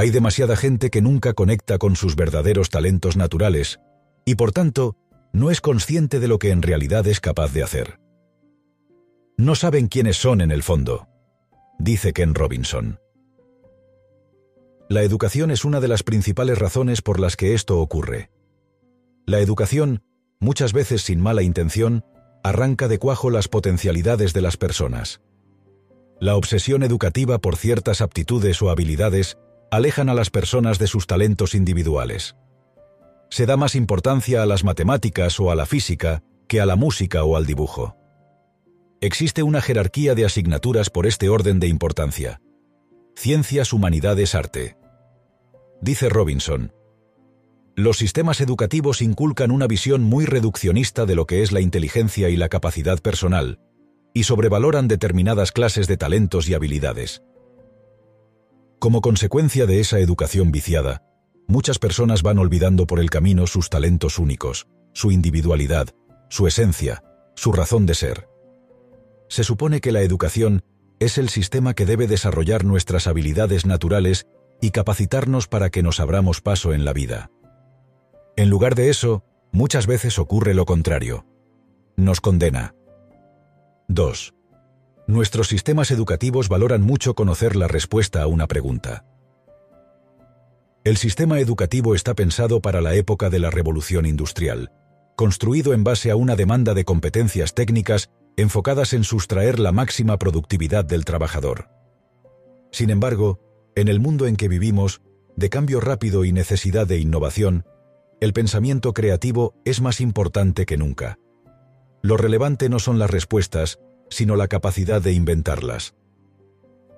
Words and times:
Hay 0.00 0.08
demasiada 0.08 0.56
gente 0.56 0.88
que 0.88 1.02
nunca 1.02 1.34
conecta 1.34 1.76
con 1.76 1.94
sus 1.94 2.16
verdaderos 2.16 2.70
talentos 2.70 3.18
naturales 3.18 3.80
y 4.24 4.36
por 4.36 4.50
tanto 4.50 4.96
no 5.34 5.50
es 5.50 5.60
consciente 5.60 6.20
de 6.20 6.26
lo 6.26 6.38
que 6.38 6.52
en 6.52 6.62
realidad 6.62 7.06
es 7.06 7.20
capaz 7.20 7.52
de 7.52 7.62
hacer. 7.62 8.00
No 9.36 9.54
saben 9.54 9.88
quiénes 9.88 10.16
son 10.16 10.40
en 10.40 10.52
el 10.52 10.62
fondo, 10.62 11.06
dice 11.78 12.14
Ken 12.14 12.34
Robinson. 12.34 12.98
La 14.88 15.02
educación 15.02 15.50
es 15.50 15.66
una 15.66 15.80
de 15.80 15.88
las 15.88 16.02
principales 16.02 16.58
razones 16.58 17.02
por 17.02 17.20
las 17.20 17.36
que 17.36 17.52
esto 17.52 17.78
ocurre. 17.78 18.30
La 19.26 19.40
educación, 19.40 20.02
muchas 20.38 20.72
veces 20.72 21.02
sin 21.02 21.20
mala 21.20 21.42
intención, 21.42 22.06
arranca 22.42 22.88
de 22.88 22.98
cuajo 22.98 23.28
las 23.28 23.48
potencialidades 23.48 24.32
de 24.32 24.40
las 24.40 24.56
personas. 24.56 25.20
La 26.20 26.36
obsesión 26.36 26.84
educativa 26.84 27.38
por 27.38 27.56
ciertas 27.56 28.00
aptitudes 28.00 28.62
o 28.62 28.70
habilidades 28.70 29.36
alejan 29.70 30.08
a 30.08 30.14
las 30.14 30.30
personas 30.30 30.78
de 30.78 30.86
sus 30.86 31.06
talentos 31.06 31.54
individuales. 31.54 32.36
Se 33.30 33.46
da 33.46 33.56
más 33.56 33.74
importancia 33.74 34.42
a 34.42 34.46
las 34.46 34.64
matemáticas 34.64 35.38
o 35.38 35.50
a 35.50 35.54
la 35.54 35.66
física 35.66 36.22
que 36.48 36.60
a 36.60 36.66
la 36.66 36.76
música 36.76 37.22
o 37.22 37.36
al 37.36 37.46
dibujo. 37.46 37.96
Existe 39.00 39.42
una 39.42 39.62
jerarquía 39.62 40.14
de 40.14 40.24
asignaturas 40.24 40.90
por 40.90 41.06
este 41.06 41.28
orden 41.28 41.60
de 41.60 41.68
importancia. 41.68 42.40
Ciencias, 43.14 43.72
humanidades, 43.72 44.34
arte. 44.34 44.76
Dice 45.80 46.08
Robinson, 46.08 46.72
los 47.76 47.96
sistemas 47.96 48.40
educativos 48.40 49.00
inculcan 49.00 49.50
una 49.50 49.66
visión 49.66 50.02
muy 50.02 50.26
reduccionista 50.26 51.06
de 51.06 51.14
lo 51.14 51.26
que 51.26 51.42
es 51.42 51.52
la 51.52 51.60
inteligencia 51.60 52.28
y 52.28 52.36
la 52.36 52.48
capacidad 52.48 52.98
personal, 52.98 53.58
y 54.12 54.24
sobrevaloran 54.24 54.88
determinadas 54.88 55.52
clases 55.52 55.86
de 55.86 55.96
talentos 55.96 56.48
y 56.48 56.54
habilidades. 56.54 57.22
Como 58.80 59.02
consecuencia 59.02 59.66
de 59.66 59.78
esa 59.78 59.98
educación 59.98 60.52
viciada, 60.52 61.02
muchas 61.46 61.78
personas 61.78 62.22
van 62.22 62.38
olvidando 62.38 62.86
por 62.86 62.98
el 62.98 63.10
camino 63.10 63.46
sus 63.46 63.68
talentos 63.68 64.18
únicos, 64.18 64.68
su 64.94 65.12
individualidad, 65.12 65.88
su 66.30 66.46
esencia, 66.46 67.04
su 67.34 67.52
razón 67.52 67.84
de 67.84 67.94
ser. 67.94 68.26
Se 69.28 69.44
supone 69.44 69.82
que 69.82 69.92
la 69.92 70.00
educación 70.00 70.62
es 70.98 71.18
el 71.18 71.28
sistema 71.28 71.74
que 71.74 71.84
debe 71.84 72.06
desarrollar 72.06 72.64
nuestras 72.64 73.06
habilidades 73.06 73.66
naturales 73.66 74.26
y 74.62 74.70
capacitarnos 74.70 75.46
para 75.46 75.68
que 75.68 75.82
nos 75.82 76.00
abramos 76.00 76.40
paso 76.40 76.72
en 76.72 76.86
la 76.86 76.94
vida. 76.94 77.30
En 78.34 78.48
lugar 78.48 78.76
de 78.76 78.88
eso, 78.88 79.24
muchas 79.52 79.86
veces 79.86 80.18
ocurre 80.18 80.54
lo 80.54 80.64
contrario. 80.64 81.26
Nos 81.96 82.22
condena. 82.22 82.74
2. 83.88 84.32
Nuestros 85.10 85.48
sistemas 85.48 85.90
educativos 85.90 86.48
valoran 86.48 86.82
mucho 86.82 87.16
conocer 87.16 87.56
la 87.56 87.66
respuesta 87.66 88.22
a 88.22 88.28
una 88.28 88.46
pregunta. 88.46 89.04
El 90.84 90.96
sistema 90.98 91.40
educativo 91.40 91.96
está 91.96 92.14
pensado 92.14 92.60
para 92.62 92.80
la 92.80 92.94
época 92.94 93.28
de 93.28 93.40
la 93.40 93.50
revolución 93.50 94.06
industrial, 94.06 94.70
construido 95.16 95.74
en 95.74 95.82
base 95.82 96.12
a 96.12 96.16
una 96.16 96.36
demanda 96.36 96.74
de 96.74 96.84
competencias 96.84 97.54
técnicas 97.54 98.08
enfocadas 98.36 98.92
en 98.92 99.02
sustraer 99.02 99.58
la 99.58 99.72
máxima 99.72 100.16
productividad 100.16 100.84
del 100.84 101.04
trabajador. 101.04 101.68
Sin 102.70 102.90
embargo, 102.90 103.40
en 103.74 103.88
el 103.88 103.98
mundo 103.98 104.28
en 104.28 104.36
que 104.36 104.46
vivimos, 104.46 105.02
de 105.34 105.50
cambio 105.50 105.80
rápido 105.80 106.24
y 106.24 106.30
necesidad 106.30 106.86
de 106.86 107.00
innovación, 107.00 107.64
el 108.20 108.32
pensamiento 108.32 108.94
creativo 108.94 109.54
es 109.64 109.80
más 109.80 110.00
importante 110.00 110.66
que 110.66 110.76
nunca. 110.76 111.18
Lo 112.00 112.16
relevante 112.16 112.68
no 112.68 112.78
son 112.78 113.00
las 113.00 113.10
respuestas, 113.10 113.80
sino 114.10 114.36
la 114.36 114.48
capacidad 114.48 115.00
de 115.00 115.12
inventarlas. 115.12 115.94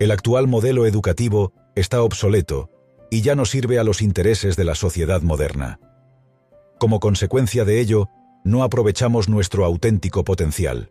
El 0.00 0.10
actual 0.10 0.48
modelo 0.48 0.86
educativo 0.86 1.52
está 1.76 2.02
obsoleto 2.02 2.70
y 3.10 3.20
ya 3.20 3.36
no 3.36 3.44
sirve 3.44 3.78
a 3.78 3.84
los 3.84 4.02
intereses 4.02 4.56
de 4.56 4.64
la 4.64 4.74
sociedad 4.74 5.22
moderna. 5.22 5.78
Como 6.78 6.98
consecuencia 6.98 7.64
de 7.64 7.80
ello, 7.80 8.08
no 8.44 8.64
aprovechamos 8.64 9.28
nuestro 9.28 9.64
auténtico 9.64 10.24
potencial. 10.24 10.90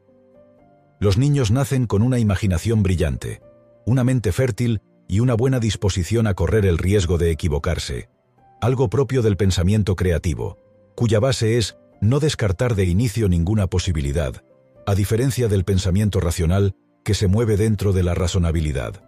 Los 0.99 1.17
niños 1.17 1.51
nacen 1.51 1.87
con 1.87 2.03
una 2.03 2.19
imaginación 2.19 2.83
brillante, 2.83 3.41
una 3.85 4.03
mente 4.03 4.31
fértil 4.31 4.81
y 5.07 5.19
una 5.19 5.33
buena 5.33 5.59
disposición 5.59 6.27
a 6.27 6.35
correr 6.35 6.65
el 6.65 6.77
riesgo 6.77 7.17
de 7.17 7.31
equivocarse, 7.31 8.09
algo 8.61 8.89
propio 8.89 9.21
del 9.21 9.35
pensamiento 9.35 9.95
creativo, 9.95 10.59
cuya 10.95 11.19
base 11.19 11.57
es 11.57 11.75
no 11.99 12.19
descartar 12.19 12.75
de 12.75 12.85
inicio 12.85 13.27
ninguna 13.27 13.67
posibilidad, 13.67 14.43
a 14.85 14.95
diferencia 14.95 15.47
del 15.47 15.63
pensamiento 15.63 16.19
racional 16.19 16.75
que 17.03 17.13
se 17.13 17.27
mueve 17.27 17.57
dentro 17.57 17.93
de 17.93 18.03
la 18.03 18.13
razonabilidad. 18.13 19.03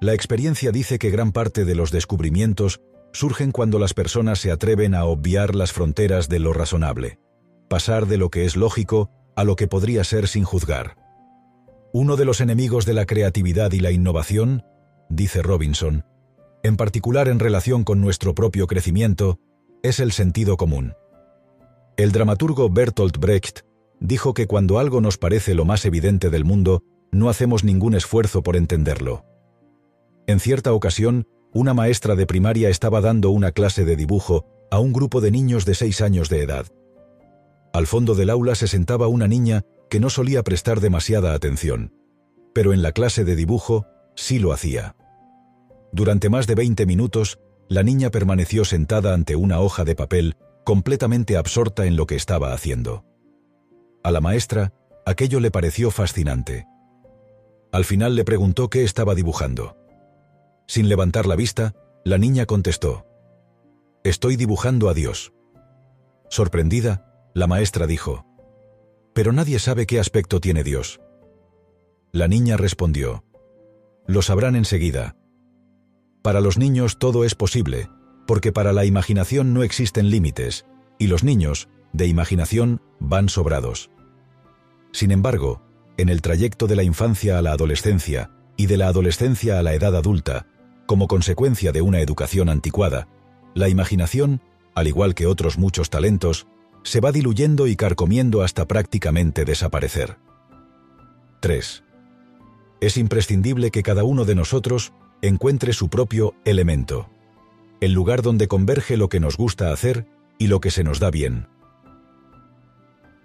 La 0.00 0.14
experiencia 0.14 0.72
dice 0.72 0.98
que 0.98 1.10
gran 1.10 1.32
parte 1.32 1.64
de 1.64 1.74
los 1.74 1.90
descubrimientos 1.90 2.80
surgen 3.12 3.52
cuando 3.52 3.78
las 3.78 3.94
personas 3.94 4.40
se 4.40 4.50
atreven 4.50 4.94
a 4.94 5.04
obviar 5.04 5.54
las 5.54 5.72
fronteras 5.72 6.28
de 6.28 6.38
lo 6.38 6.52
razonable, 6.52 7.18
pasar 7.68 8.06
de 8.06 8.18
lo 8.18 8.30
que 8.30 8.44
es 8.44 8.56
lógico 8.56 9.10
a 9.36 9.44
lo 9.44 9.56
que 9.56 9.68
podría 9.68 10.04
ser 10.04 10.28
sin 10.28 10.44
juzgar. 10.44 10.96
Uno 11.92 12.16
de 12.16 12.24
los 12.24 12.40
enemigos 12.40 12.86
de 12.86 12.94
la 12.94 13.06
creatividad 13.06 13.72
y 13.72 13.80
la 13.80 13.90
innovación, 13.90 14.64
dice 15.08 15.42
Robinson, 15.42 16.04
en 16.62 16.76
particular 16.76 17.28
en 17.28 17.38
relación 17.38 17.84
con 17.84 18.00
nuestro 18.00 18.34
propio 18.34 18.66
crecimiento, 18.66 19.38
es 19.82 20.00
el 20.00 20.12
sentido 20.12 20.56
común. 20.56 20.94
El 21.96 22.12
dramaturgo 22.12 22.70
Bertolt 22.70 23.18
Brecht 23.18 23.60
dijo 24.02 24.34
que 24.34 24.46
cuando 24.46 24.78
algo 24.78 25.00
nos 25.00 25.16
parece 25.16 25.54
lo 25.54 25.64
más 25.64 25.84
evidente 25.84 26.28
del 26.28 26.44
mundo, 26.44 26.82
no 27.12 27.28
hacemos 27.28 27.62
ningún 27.62 27.94
esfuerzo 27.94 28.42
por 28.42 28.56
entenderlo. 28.56 29.24
En 30.26 30.40
cierta 30.40 30.72
ocasión, 30.72 31.26
una 31.52 31.72
maestra 31.72 32.16
de 32.16 32.26
primaria 32.26 32.68
estaba 32.68 33.00
dando 33.00 33.30
una 33.30 33.52
clase 33.52 33.84
de 33.84 33.96
dibujo 33.96 34.46
a 34.70 34.80
un 34.80 34.92
grupo 34.92 35.20
de 35.20 35.30
niños 35.30 35.64
de 35.64 35.74
seis 35.74 36.00
años 36.00 36.28
de 36.28 36.42
edad. 36.42 36.66
Al 37.72 37.86
fondo 37.86 38.14
del 38.14 38.30
aula 38.30 38.54
se 38.54 38.66
sentaba 38.66 39.06
una 39.06 39.28
niña 39.28 39.62
que 39.88 40.00
no 40.00 40.10
solía 40.10 40.42
prestar 40.42 40.80
demasiada 40.80 41.34
atención, 41.34 41.94
pero 42.54 42.72
en 42.72 42.82
la 42.82 42.92
clase 42.92 43.24
de 43.24 43.36
dibujo 43.36 43.86
sí 44.16 44.38
lo 44.38 44.52
hacía. 44.52 44.96
Durante 45.92 46.28
más 46.28 46.46
de 46.46 46.54
20 46.54 46.86
minutos, 46.86 47.38
la 47.68 47.82
niña 47.82 48.10
permaneció 48.10 48.64
sentada 48.64 49.14
ante 49.14 49.36
una 49.36 49.60
hoja 49.60 49.84
de 49.84 49.94
papel, 49.94 50.36
completamente 50.64 51.36
absorta 51.36 51.86
en 51.86 51.96
lo 51.96 52.06
que 52.06 52.16
estaba 52.16 52.52
haciendo. 52.52 53.04
A 54.04 54.10
la 54.10 54.20
maestra, 54.20 54.72
aquello 55.06 55.38
le 55.38 55.50
pareció 55.50 55.90
fascinante. 55.90 56.66
Al 57.70 57.84
final 57.84 58.16
le 58.16 58.24
preguntó 58.24 58.68
qué 58.68 58.82
estaba 58.82 59.14
dibujando. 59.14 59.76
Sin 60.66 60.88
levantar 60.88 61.26
la 61.26 61.36
vista, 61.36 61.74
la 62.04 62.18
niña 62.18 62.46
contestó, 62.46 63.06
Estoy 64.04 64.34
dibujando 64.34 64.88
a 64.88 64.94
Dios. 64.94 65.32
Sorprendida, 66.28 67.30
la 67.34 67.46
maestra 67.46 67.86
dijo, 67.86 68.26
Pero 69.14 69.32
nadie 69.32 69.60
sabe 69.60 69.86
qué 69.86 70.00
aspecto 70.00 70.40
tiene 70.40 70.64
Dios. 70.64 71.00
La 72.10 72.26
niña 72.26 72.56
respondió, 72.56 73.24
Lo 74.06 74.22
sabrán 74.22 74.56
enseguida. 74.56 75.14
Para 76.22 76.40
los 76.40 76.58
niños 76.58 76.98
todo 76.98 77.24
es 77.24 77.36
posible, 77.36 77.88
porque 78.26 78.50
para 78.50 78.72
la 78.72 78.84
imaginación 78.84 79.54
no 79.54 79.62
existen 79.62 80.10
límites, 80.10 80.66
y 80.98 81.06
los 81.06 81.22
niños, 81.22 81.68
de 81.92 82.08
imaginación, 82.08 82.82
van 82.98 83.28
sobrados. 83.28 83.91
Sin 84.92 85.10
embargo, 85.10 85.62
en 85.96 86.08
el 86.08 86.22
trayecto 86.22 86.66
de 86.66 86.76
la 86.76 86.82
infancia 86.82 87.38
a 87.38 87.42
la 87.42 87.52
adolescencia 87.52 88.30
y 88.56 88.66
de 88.66 88.76
la 88.76 88.88
adolescencia 88.88 89.58
a 89.58 89.62
la 89.62 89.74
edad 89.74 89.96
adulta, 89.96 90.46
como 90.86 91.08
consecuencia 91.08 91.72
de 91.72 91.80
una 91.80 92.00
educación 92.00 92.48
anticuada, 92.48 93.08
la 93.54 93.68
imaginación, 93.68 94.40
al 94.74 94.88
igual 94.88 95.14
que 95.14 95.26
otros 95.26 95.58
muchos 95.58 95.90
talentos, 95.90 96.46
se 96.82 97.00
va 97.00 97.12
diluyendo 97.12 97.66
y 97.66 97.76
carcomiendo 97.76 98.42
hasta 98.42 98.66
prácticamente 98.66 99.44
desaparecer. 99.44 100.18
3. 101.40 101.84
Es 102.80 102.96
imprescindible 102.96 103.70
que 103.70 103.82
cada 103.82 104.04
uno 104.04 104.24
de 104.24 104.34
nosotros 104.34 104.92
encuentre 105.22 105.72
su 105.72 105.88
propio 105.88 106.34
elemento, 106.44 107.08
el 107.80 107.92
lugar 107.92 108.22
donde 108.22 108.48
converge 108.48 108.96
lo 108.96 109.08
que 109.08 109.20
nos 109.20 109.36
gusta 109.36 109.72
hacer 109.72 110.06
y 110.38 110.48
lo 110.48 110.60
que 110.60 110.70
se 110.70 110.84
nos 110.84 110.98
da 110.98 111.10
bien. 111.10 111.46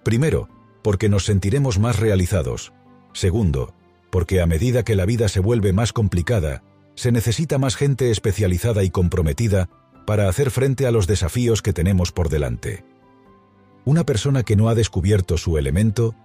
Primero, 0.03 0.47
porque 0.87 1.09
nos 1.09 1.25
sentiremos 1.25 1.79
más 1.79 1.99
realizados. 1.99 2.71
Segundo, 3.11 3.73
porque 4.09 4.39
a 4.39 4.45
medida 4.45 4.83
que 4.83 4.95
la 4.95 5.03
vida 5.03 5.27
se 5.27 5.41
vuelve 5.41 5.73
más 5.73 5.91
complicada, 5.91 6.63
se 6.95 7.11
necesita 7.11 7.57
más 7.57 7.75
gente 7.75 8.09
especializada 8.09 8.85
y 8.85 8.89
comprometida 8.89 9.67
para 10.05 10.29
hacer 10.29 10.49
frente 10.49 10.87
a 10.87 10.91
los 10.91 11.05
desafíos 11.05 11.61
que 11.61 11.73
tenemos 11.73 12.13
por 12.13 12.29
delante. 12.29 12.85
Una 13.83 14.05
persona 14.05 14.43
que 14.43 14.55
no 14.55 14.69
ha 14.69 14.75
descubierto 14.75 15.37
su 15.37 15.57
elemento 15.57 16.15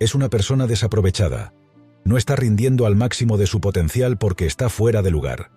es 0.00 0.16
una 0.16 0.28
persona 0.28 0.66
desaprovechada. 0.66 1.54
No 2.02 2.16
está 2.16 2.34
rindiendo 2.34 2.86
al 2.86 2.96
máximo 2.96 3.36
de 3.36 3.46
su 3.46 3.60
potencial 3.60 4.18
porque 4.18 4.46
está 4.46 4.68
fuera 4.68 5.00
de 5.00 5.12
lugar. 5.12 5.52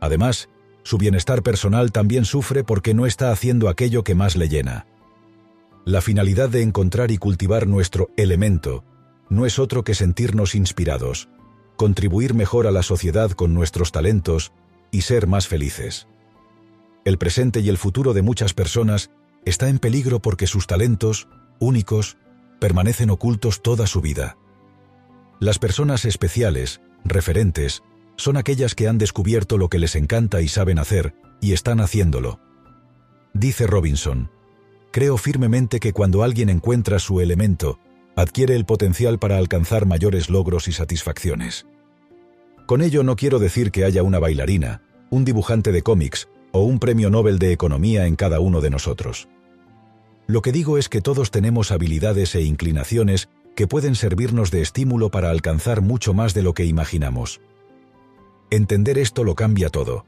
Además, 0.00 0.48
su 0.84 0.96
bienestar 0.96 1.42
personal 1.42 1.90
también 1.90 2.24
sufre 2.24 2.62
porque 2.62 2.94
no 2.94 3.04
está 3.04 3.32
haciendo 3.32 3.68
aquello 3.68 4.04
que 4.04 4.14
más 4.14 4.36
le 4.36 4.48
llena. 4.48 4.86
La 5.84 6.00
finalidad 6.00 6.48
de 6.48 6.62
encontrar 6.62 7.10
y 7.10 7.18
cultivar 7.18 7.66
nuestro 7.66 8.08
elemento 8.16 8.84
no 9.28 9.44
es 9.44 9.58
otro 9.58 9.84
que 9.84 9.94
sentirnos 9.94 10.54
inspirados, 10.54 11.28
contribuir 11.76 12.32
mejor 12.32 12.66
a 12.66 12.70
la 12.70 12.82
sociedad 12.82 13.32
con 13.32 13.52
nuestros 13.52 13.92
talentos 13.92 14.52
y 14.90 15.02
ser 15.02 15.26
más 15.26 15.46
felices. 15.46 16.06
El 17.04 17.18
presente 17.18 17.60
y 17.60 17.68
el 17.68 17.76
futuro 17.76 18.14
de 18.14 18.22
muchas 18.22 18.54
personas 18.54 19.10
está 19.44 19.68
en 19.68 19.78
peligro 19.78 20.20
porque 20.20 20.46
sus 20.46 20.66
talentos, 20.66 21.28
únicos, 21.58 22.16
permanecen 22.60 23.10
ocultos 23.10 23.60
toda 23.62 23.86
su 23.86 24.00
vida. 24.00 24.38
Las 25.38 25.58
personas 25.58 26.06
especiales, 26.06 26.80
referentes, 27.04 27.82
son 28.16 28.38
aquellas 28.38 28.74
que 28.74 28.88
han 28.88 28.96
descubierto 28.96 29.58
lo 29.58 29.68
que 29.68 29.78
les 29.78 29.96
encanta 29.96 30.40
y 30.40 30.48
saben 30.48 30.78
hacer, 30.78 31.14
y 31.42 31.52
están 31.52 31.80
haciéndolo. 31.80 32.40
Dice 33.34 33.66
Robinson, 33.66 34.30
creo 34.94 35.16
firmemente 35.16 35.80
que 35.80 35.92
cuando 35.92 36.22
alguien 36.22 36.48
encuentra 36.48 37.00
su 37.00 37.20
elemento, 37.20 37.80
adquiere 38.14 38.54
el 38.54 38.64
potencial 38.64 39.18
para 39.18 39.38
alcanzar 39.38 39.86
mayores 39.86 40.30
logros 40.30 40.68
y 40.68 40.72
satisfacciones. 40.72 41.66
Con 42.66 42.80
ello 42.80 43.02
no 43.02 43.16
quiero 43.16 43.40
decir 43.40 43.72
que 43.72 43.84
haya 43.84 44.04
una 44.04 44.20
bailarina, 44.20 44.82
un 45.10 45.24
dibujante 45.24 45.72
de 45.72 45.82
cómics 45.82 46.28
o 46.52 46.62
un 46.62 46.78
premio 46.78 47.10
Nobel 47.10 47.40
de 47.40 47.50
Economía 47.50 48.06
en 48.06 48.14
cada 48.14 48.38
uno 48.38 48.60
de 48.60 48.70
nosotros. 48.70 49.28
Lo 50.28 50.42
que 50.42 50.52
digo 50.52 50.78
es 50.78 50.88
que 50.88 51.00
todos 51.00 51.32
tenemos 51.32 51.72
habilidades 51.72 52.36
e 52.36 52.42
inclinaciones 52.42 53.28
que 53.56 53.66
pueden 53.66 53.96
servirnos 53.96 54.52
de 54.52 54.62
estímulo 54.62 55.10
para 55.10 55.30
alcanzar 55.30 55.80
mucho 55.82 56.14
más 56.14 56.34
de 56.34 56.42
lo 56.44 56.54
que 56.54 56.66
imaginamos. 56.66 57.40
Entender 58.48 58.98
esto 58.98 59.24
lo 59.24 59.34
cambia 59.34 59.70
todo. 59.70 60.06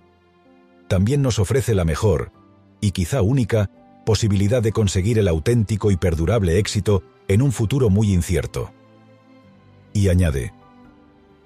También 0.87 1.23
nos 1.23 1.41
ofrece 1.41 1.75
la 1.75 1.85
mejor, 1.85 2.31
y 2.81 2.93
quizá 2.93 3.21
única, 3.21 3.69
posibilidad 4.07 4.63
de 4.63 4.71
conseguir 4.71 5.19
el 5.19 5.27
auténtico 5.27 5.91
y 5.91 5.97
perdurable 5.97 6.61
éxito 6.61 7.03
en 7.27 7.43
un 7.43 7.51
futuro 7.51 7.91
muy 7.91 8.13
incierto. 8.13 8.73
Y 9.93 10.11
añade, 10.11 10.55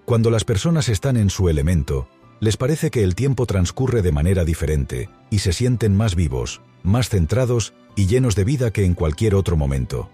cuando 0.04 0.30
las 0.30 0.44
personas 0.44 0.90
están 0.90 1.16
en 1.16 1.30
su 1.30 1.48
elemento, 1.48 2.06
les 2.38 2.58
parece 2.58 2.90
que 2.90 3.02
el 3.02 3.14
tiempo 3.14 3.46
transcurre 3.46 4.02
de 4.02 4.12
manera 4.12 4.44
diferente 4.44 5.08
y 5.30 5.38
se 5.38 5.54
sienten 5.54 5.96
más 5.96 6.14
vivos, 6.14 6.60
más 6.82 7.08
centrados 7.08 7.72
y 7.96 8.06
llenos 8.06 8.36
de 8.36 8.44
vida 8.44 8.70
que 8.70 8.84
en 8.84 8.92
cualquier 8.92 9.34
otro 9.36 9.56
momento. 9.56 10.10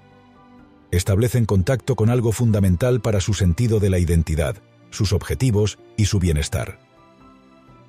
Establecen 0.93 1.47
contacto 1.47 1.97
con 1.97 2.11
algo 2.11 2.31
fundamental 2.31 3.01
para 3.01 3.21
su 3.21 3.35
sentido 3.35 3.81
de 3.81 3.91
la 3.91 3.99
identidad, 3.99 4.55
sus 4.91 5.13
objetivos 5.13 5.81
y 5.97 6.05
su 6.05 6.21
bienestar. 6.21 6.79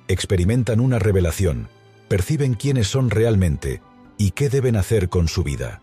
Experimentan 0.08 0.80
una 0.80 0.98
revelación, 0.98 1.68
perciben 2.08 2.54
quiénes 2.54 2.88
son 2.88 3.10
realmente 3.10 3.82
y 4.18 4.32
qué 4.32 4.50
deben 4.50 4.76
hacer 4.76 5.08
con 5.08 5.28
su 5.28 5.42
vida. 5.42 5.80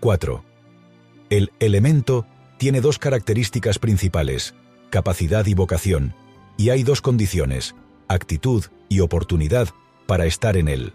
4. 0.00 0.44
El 1.30 1.52
elemento 1.60 2.26
tiene 2.58 2.80
dos 2.80 2.98
características 2.98 3.78
principales, 3.78 4.54
capacidad 4.90 5.46
y 5.46 5.54
vocación, 5.54 6.14
y 6.56 6.70
hay 6.70 6.82
dos 6.82 7.02
condiciones, 7.02 7.76
actitud 8.08 8.64
y 8.88 9.00
oportunidad, 9.00 9.68
para 10.06 10.26
estar 10.26 10.56
en 10.56 10.68
él. 10.68 10.94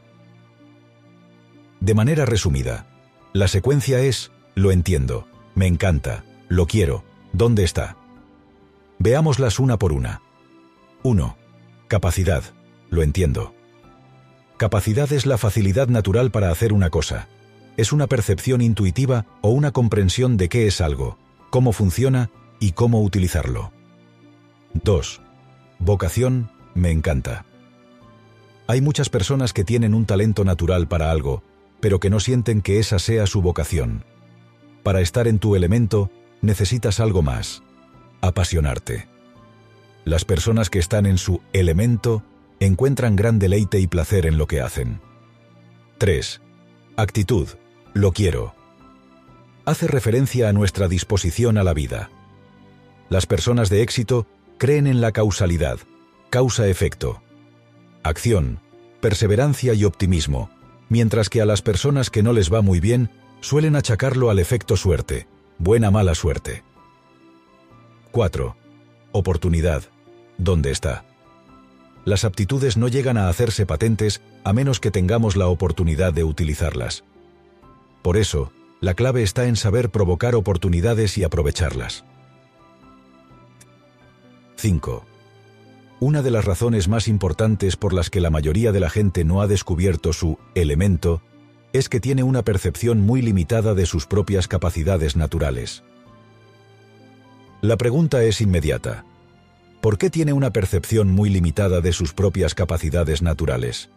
De 1.80 1.94
manera 1.94 2.26
resumida, 2.26 2.88
la 3.34 3.48
secuencia 3.48 4.00
es, 4.00 4.32
lo 4.56 4.72
entiendo, 4.72 5.28
me 5.56 5.68
encanta, 5.68 6.24
lo 6.50 6.66
quiero, 6.66 7.04
¿dónde 7.34 7.64
está? 7.64 7.98
Veámoslas 9.00 9.60
una 9.60 9.78
por 9.78 9.94
una. 9.94 10.22
1. 11.04 11.36
Capacidad. 11.88 12.44
Lo 12.90 13.02
entiendo. 13.02 13.56
Capacidad 14.62 15.12
es 15.12 15.26
la 15.26 15.40
facilidad 15.40 15.88
natural 15.88 16.30
para 16.30 16.52
hacer 16.52 16.72
una 16.72 16.92
cosa. 16.92 17.28
Es 17.78 17.92
una 17.92 18.06
percepción 18.06 18.62
intuitiva 18.62 19.26
o 19.42 19.50
una 19.50 19.72
comprensión 19.72 20.38
de 20.38 20.50
qué 20.50 20.68
es 20.68 20.82
algo, 20.82 21.18
cómo 21.50 21.72
funciona 21.72 22.30
y 22.60 22.74
cómo 22.74 23.02
utilizarlo. 23.02 23.74
2. 24.76 25.20
Vocación, 25.80 26.52
me 26.76 26.92
encanta. 26.92 27.44
Hay 28.68 28.82
muchas 28.82 29.10
personas 29.10 29.52
que 29.52 29.64
tienen 29.64 29.96
un 29.96 30.06
talento 30.06 30.46
natural 30.46 30.88
para 30.88 31.10
algo, 31.10 31.42
pero 31.80 32.00
que 32.00 32.12
no 32.12 32.20
sienten 32.20 32.62
que 32.62 32.78
esa 32.78 33.00
sea 33.00 33.26
su 33.26 33.42
vocación. 33.42 34.06
Para 34.84 35.02
estar 35.02 35.28
en 35.28 35.40
tu 35.40 35.56
elemento, 35.56 36.12
necesitas 36.44 37.00
algo 37.00 37.24
más 37.24 37.64
apasionarte. 38.22 39.08
Las 40.06 40.24
personas 40.24 40.70
que 40.70 40.78
están 40.78 41.08
en 41.08 41.18
su 41.18 41.42
elemento 41.52 42.22
encuentran 42.62 43.16
gran 43.16 43.40
deleite 43.40 43.80
y 43.80 43.88
placer 43.88 44.28
en 44.28 44.38
lo 44.38 44.46
que 44.48 44.62
hacen. 44.62 45.02
3. 45.98 46.42
Actitud. 46.96 47.48
Lo 47.94 48.12
quiero. 48.12 48.54
Hace 49.66 49.88
referencia 49.88 50.48
a 50.48 50.54
nuestra 50.54 50.88
disposición 50.88 51.58
a 51.58 51.64
la 51.64 51.74
vida. 51.74 52.10
Las 53.10 53.26
personas 53.26 53.70
de 53.70 53.82
éxito 53.82 54.28
creen 54.58 54.86
en 54.86 55.02
la 55.02 55.12
causalidad, 55.12 55.80
causa-efecto. 56.30 57.22
Acción, 58.04 58.60
perseverancia 59.02 59.74
y 59.74 59.84
optimismo, 59.84 60.50
mientras 60.88 61.30
que 61.30 61.42
a 61.42 61.46
las 61.46 61.64
personas 61.64 62.10
que 62.10 62.22
no 62.22 62.32
les 62.32 62.54
va 62.54 62.62
muy 62.62 62.80
bien 62.80 63.10
suelen 63.42 63.76
achacarlo 63.76 64.30
al 64.30 64.38
efecto 64.38 64.78
suerte, 64.78 65.28
buena 65.58 65.90
mala 65.90 66.14
suerte. 66.14 66.64
4. 68.12 68.56
Oportunidad. 69.14 69.84
¿Dónde 70.38 70.72
está? 70.72 71.06
Las 72.04 72.26
aptitudes 72.26 72.78
no 72.78 72.88
llegan 72.88 73.18
a 73.18 73.30
hacerse 73.30 73.66
patentes 73.66 74.22
a 74.44 74.54
menos 74.54 74.80
que 74.80 74.92
tengamos 74.92 75.36
la 75.36 75.48
oportunidad 75.48 76.14
de 76.14 76.24
utilizarlas. 76.24 77.04
Por 78.02 78.18
eso, 78.18 78.52
la 78.80 78.96
clave 78.96 79.22
está 79.22 79.46
en 79.46 79.56
saber 79.56 79.92
provocar 79.92 80.34
oportunidades 80.36 81.18
y 81.18 81.24
aprovecharlas. 81.24 82.04
5. 84.56 85.06
Una 86.00 86.24
de 86.24 86.32
las 86.32 86.46
razones 86.46 86.88
más 86.88 87.08
importantes 87.08 87.76
por 87.76 87.94
las 87.94 88.10
que 88.10 88.22
la 88.22 88.32
mayoría 88.32 88.72
de 88.72 88.80
la 88.80 88.90
gente 88.90 89.24
no 89.24 89.42
ha 89.42 89.48
descubierto 89.48 90.14
su 90.14 90.40
elemento 90.56 91.22
es 91.74 91.90
que 91.90 92.00
tiene 92.00 92.24
una 92.24 92.44
percepción 92.44 93.02
muy 93.02 93.22
limitada 93.22 93.76
de 93.76 93.86
sus 93.86 94.08
propias 94.08 94.48
capacidades 94.48 95.16
naturales. 95.16 95.84
La 97.62 97.78
pregunta 97.78 98.24
es 98.24 98.42
inmediata. 98.42 99.06
¿Por 99.82 99.98
qué 99.98 100.12
tiene 100.12 100.32
una 100.34 100.54
percepción 100.54 101.10
muy 101.10 101.32
limitada 101.32 101.82
de 101.82 101.92
sus 101.92 102.14
propias 102.14 102.54
capacidades 102.54 103.24
naturales? 103.24 103.90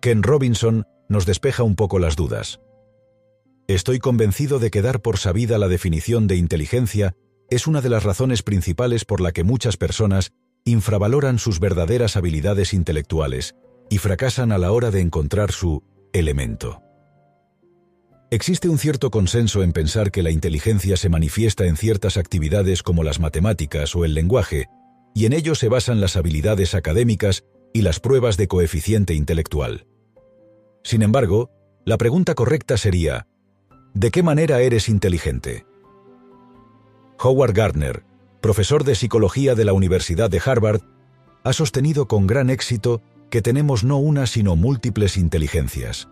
Ken 0.00 0.22
Robinson 0.22 0.86
nos 1.08 1.26
despeja 1.26 1.64
un 1.64 1.74
poco 1.74 1.98
las 1.98 2.14
dudas. 2.14 2.60
Estoy 3.66 3.98
convencido 3.98 4.60
de 4.60 4.70
que 4.70 4.82
dar 4.82 5.02
por 5.02 5.18
sabida 5.18 5.58
la 5.58 5.66
definición 5.66 6.28
de 6.28 6.36
inteligencia 6.36 7.16
es 7.50 7.66
una 7.66 7.80
de 7.80 7.88
las 7.88 8.04
razones 8.04 8.42
principales 8.42 9.04
por 9.04 9.20
la 9.20 9.32
que 9.32 9.42
muchas 9.42 9.76
personas 9.76 10.32
infravaloran 10.64 11.40
sus 11.40 11.58
verdaderas 11.58 12.16
habilidades 12.16 12.72
intelectuales 12.72 13.56
y 13.90 13.98
fracasan 13.98 14.52
a 14.52 14.58
la 14.58 14.70
hora 14.70 14.92
de 14.92 15.00
encontrar 15.00 15.50
su 15.50 15.82
elemento. 16.12 16.82
Existe 18.30 18.68
un 18.68 18.78
cierto 18.78 19.10
consenso 19.10 19.62
en 19.62 19.72
pensar 19.72 20.10
que 20.10 20.22
la 20.22 20.30
inteligencia 20.30 20.96
se 20.96 21.08
manifiesta 21.08 21.66
en 21.66 21.76
ciertas 21.76 22.16
actividades 22.16 22.82
como 22.82 23.02
las 23.02 23.20
matemáticas 23.20 23.94
o 23.94 24.04
el 24.04 24.14
lenguaje, 24.14 24.68
y 25.14 25.26
en 25.26 25.32
ello 25.32 25.54
se 25.54 25.68
basan 25.68 26.00
las 26.00 26.16
habilidades 26.16 26.74
académicas 26.74 27.44
y 27.72 27.82
las 27.82 28.00
pruebas 28.00 28.36
de 28.36 28.48
coeficiente 28.48 29.14
intelectual. 29.14 29.86
Sin 30.82 31.02
embargo, 31.02 31.50
la 31.84 31.96
pregunta 31.96 32.34
correcta 32.34 32.76
sería, 32.76 33.26
¿de 33.94 34.10
qué 34.10 34.22
manera 34.22 34.60
eres 34.60 34.88
inteligente? 34.88 35.64
Howard 37.20 37.54
Gardner, 37.54 38.04
profesor 38.40 38.84
de 38.84 38.94
psicología 38.94 39.54
de 39.54 39.64
la 39.64 39.72
Universidad 39.72 40.28
de 40.28 40.42
Harvard, 40.44 40.82
ha 41.44 41.52
sostenido 41.52 42.08
con 42.08 42.26
gran 42.26 42.50
éxito 42.50 43.00
que 43.30 43.40
tenemos 43.40 43.84
no 43.84 43.98
una 43.98 44.26
sino 44.26 44.56
múltiples 44.56 45.16
inteligencias 45.16 46.08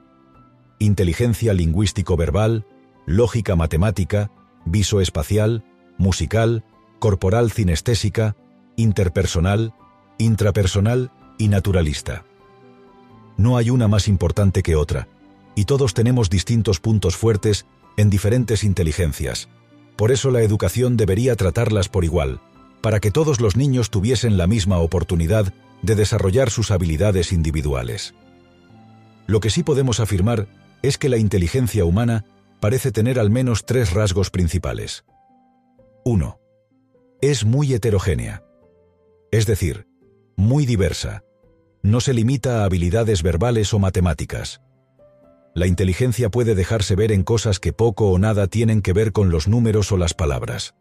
inteligencia 0.82 1.54
lingüístico-verbal, 1.54 2.66
lógica 3.06 3.56
matemática, 3.56 4.30
visoespacial, 4.64 5.64
musical, 5.96 6.64
corporal 6.98 7.50
cinestésica, 7.50 8.36
interpersonal, 8.76 9.74
intrapersonal 10.18 11.10
y 11.38 11.48
naturalista. 11.48 12.24
No 13.36 13.56
hay 13.56 13.70
una 13.70 13.88
más 13.88 14.08
importante 14.08 14.62
que 14.62 14.76
otra, 14.76 15.08
y 15.54 15.64
todos 15.64 15.94
tenemos 15.94 16.30
distintos 16.30 16.80
puntos 16.80 17.16
fuertes 17.16 17.66
en 17.96 18.10
diferentes 18.10 18.64
inteligencias. 18.64 19.48
Por 19.96 20.10
eso 20.10 20.30
la 20.30 20.42
educación 20.42 20.96
debería 20.96 21.36
tratarlas 21.36 21.88
por 21.88 22.04
igual, 22.04 22.40
para 22.80 23.00
que 23.00 23.10
todos 23.10 23.40
los 23.40 23.56
niños 23.56 23.90
tuviesen 23.90 24.36
la 24.36 24.46
misma 24.46 24.78
oportunidad 24.78 25.52
de 25.82 25.94
desarrollar 25.94 26.50
sus 26.50 26.70
habilidades 26.70 27.32
individuales. 27.32 28.14
Lo 29.26 29.40
que 29.40 29.50
sí 29.50 29.62
podemos 29.62 30.00
afirmar 30.00 30.48
es 30.82 30.98
que 30.98 31.08
la 31.08 31.16
inteligencia 31.16 31.84
humana 31.84 32.24
parece 32.60 32.92
tener 32.92 33.18
al 33.18 33.30
menos 33.30 33.64
tres 33.64 33.92
rasgos 33.92 34.30
principales. 34.30 35.04
1. 36.04 36.38
Es 37.20 37.44
muy 37.44 37.72
heterogénea. 37.74 38.42
Es 39.32 39.46
decir, 39.46 39.88
muy 40.36 40.66
diversa. 40.66 41.24
No 41.82 42.00
se 42.00 42.12
limita 42.12 42.60
a 42.60 42.64
habilidades 42.66 43.22
verbales 43.22 43.72
o 43.72 43.78
matemáticas. 43.78 44.60
La 45.54 45.66
inteligencia 45.66 46.30
puede 46.30 46.54
dejarse 46.54 46.96
ver 46.96 47.12
en 47.12 47.24
cosas 47.24 47.58
que 47.58 47.72
poco 47.72 48.10
o 48.10 48.18
nada 48.18 48.46
tienen 48.46 48.82
que 48.82 48.92
ver 48.92 49.12
con 49.12 49.30
los 49.30 49.48
números 49.48 49.90
o 49.90 49.96
las 49.96 50.12
palabras. 50.12 50.74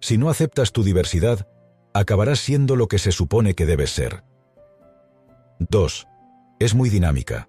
Si 0.00 0.18
no 0.18 0.28
aceptas 0.28 0.72
tu 0.72 0.84
diversidad, 0.84 1.48
acabarás 1.94 2.40
siendo 2.40 2.76
lo 2.76 2.88
que 2.88 2.98
se 2.98 3.10
supone 3.10 3.54
que 3.54 3.64
debes 3.64 3.90
ser. 3.90 4.22
2. 5.58 6.06
Es 6.60 6.74
muy 6.74 6.90
dinámica. 6.90 7.48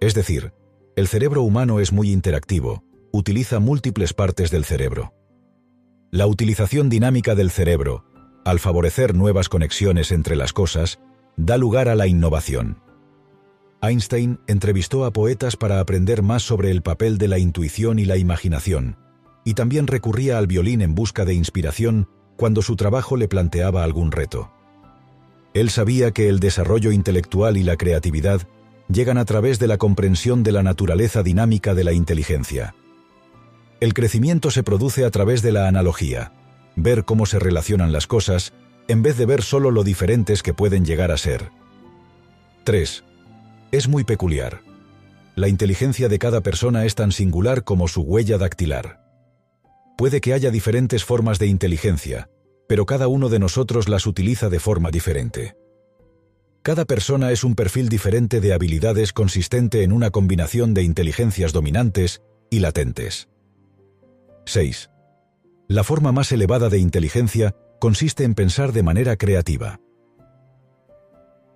Es 0.00 0.12
decir, 0.12 0.52
el 0.96 1.08
cerebro 1.08 1.42
humano 1.42 1.80
es 1.80 1.92
muy 1.92 2.12
interactivo, 2.12 2.84
utiliza 3.10 3.58
múltiples 3.58 4.12
partes 4.12 4.50
del 4.50 4.66
cerebro. 4.66 5.14
La 6.10 6.26
utilización 6.26 6.90
dinámica 6.90 7.34
del 7.34 7.50
cerebro, 7.50 8.04
al 8.46 8.60
favorecer 8.60 9.12
nuevas 9.12 9.48
conexiones 9.48 10.12
entre 10.12 10.36
las 10.36 10.52
cosas, 10.52 11.00
da 11.36 11.58
lugar 11.58 11.88
a 11.88 11.96
la 11.96 12.06
innovación. 12.06 12.78
Einstein 13.82 14.38
entrevistó 14.46 15.04
a 15.04 15.12
poetas 15.12 15.56
para 15.56 15.80
aprender 15.80 16.22
más 16.22 16.44
sobre 16.44 16.70
el 16.70 16.80
papel 16.80 17.18
de 17.18 17.26
la 17.26 17.40
intuición 17.40 17.98
y 17.98 18.04
la 18.04 18.16
imaginación, 18.18 18.98
y 19.44 19.54
también 19.54 19.88
recurría 19.88 20.38
al 20.38 20.46
violín 20.46 20.80
en 20.80 20.94
busca 20.94 21.24
de 21.24 21.34
inspiración 21.34 22.08
cuando 22.36 22.62
su 22.62 22.76
trabajo 22.76 23.16
le 23.16 23.26
planteaba 23.26 23.82
algún 23.82 24.12
reto. 24.12 24.52
Él 25.52 25.68
sabía 25.68 26.12
que 26.12 26.28
el 26.28 26.38
desarrollo 26.38 26.92
intelectual 26.92 27.56
y 27.56 27.64
la 27.64 27.76
creatividad 27.76 28.42
llegan 28.88 29.18
a 29.18 29.24
través 29.24 29.58
de 29.58 29.66
la 29.66 29.76
comprensión 29.76 30.44
de 30.44 30.52
la 30.52 30.62
naturaleza 30.62 31.24
dinámica 31.24 31.74
de 31.74 31.82
la 31.82 31.92
inteligencia. 31.92 32.76
El 33.80 33.92
crecimiento 33.92 34.52
se 34.52 34.62
produce 34.62 35.04
a 35.04 35.10
través 35.10 35.42
de 35.42 35.50
la 35.50 35.66
analogía, 35.66 36.32
ver 36.76 37.04
cómo 37.04 37.26
se 37.26 37.38
relacionan 37.38 37.90
las 37.90 38.06
cosas, 38.06 38.52
en 38.86 39.02
vez 39.02 39.16
de 39.16 39.26
ver 39.26 39.42
solo 39.42 39.70
lo 39.70 39.82
diferentes 39.82 40.42
que 40.42 40.54
pueden 40.54 40.84
llegar 40.84 41.10
a 41.10 41.16
ser. 41.16 41.50
3. 42.64 43.04
Es 43.72 43.88
muy 43.88 44.04
peculiar. 44.04 44.60
La 45.34 45.48
inteligencia 45.48 46.08
de 46.08 46.18
cada 46.18 46.40
persona 46.42 46.84
es 46.84 46.94
tan 46.94 47.12
singular 47.12 47.64
como 47.64 47.88
su 47.88 48.02
huella 48.02 48.38
dactilar. 48.38 49.00
Puede 49.96 50.20
que 50.20 50.34
haya 50.34 50.50
diferentes 50.50 51.04
formas 51.04 51.38
de 51.38 51.46
inteligencia, 51.46 52.28
pero 52.68 52.86
cada 52.86 53.08
uno 53.08 53.28
de 53.28 53.38
nosotros 53.38 53.88
las 53.88 54.06
utiliza 54.06 54.48
de 54.48 54.60
forma 54.60 54.90
diferente. 54.90 55.56
Cada 56.62 56.84
persona 56.84 57.30
es 57.30 57.44
un 57.44 57.54
perfil 57.54 57.88
diferente 57.88 58.40
de 58.40 58.52
habilidades 58.52 59.12
consistente 59.12 59.82
en 59.82 59.92
una 59.92 60.10
combinación 60.10 60.74
de 60.74 60.82
inteligencias 60.82 61.52
dominantes 61.52 62.22
y 62.50 62.58
latentes. 62.58 63.28
6. 64.46 64.90
La 65.68 65.82
forma 65.82 66.12
más 66.12 66.30
elevada 66.30 66.68
de 66.68 66.78
inteligencia 66.78 67.56
consiste 67.80 68.22
en 68.22 68.34
pensar 68.34 68.72
de 68.72 68.84
manera 68.84 69.16
creativa. 69.16 69.80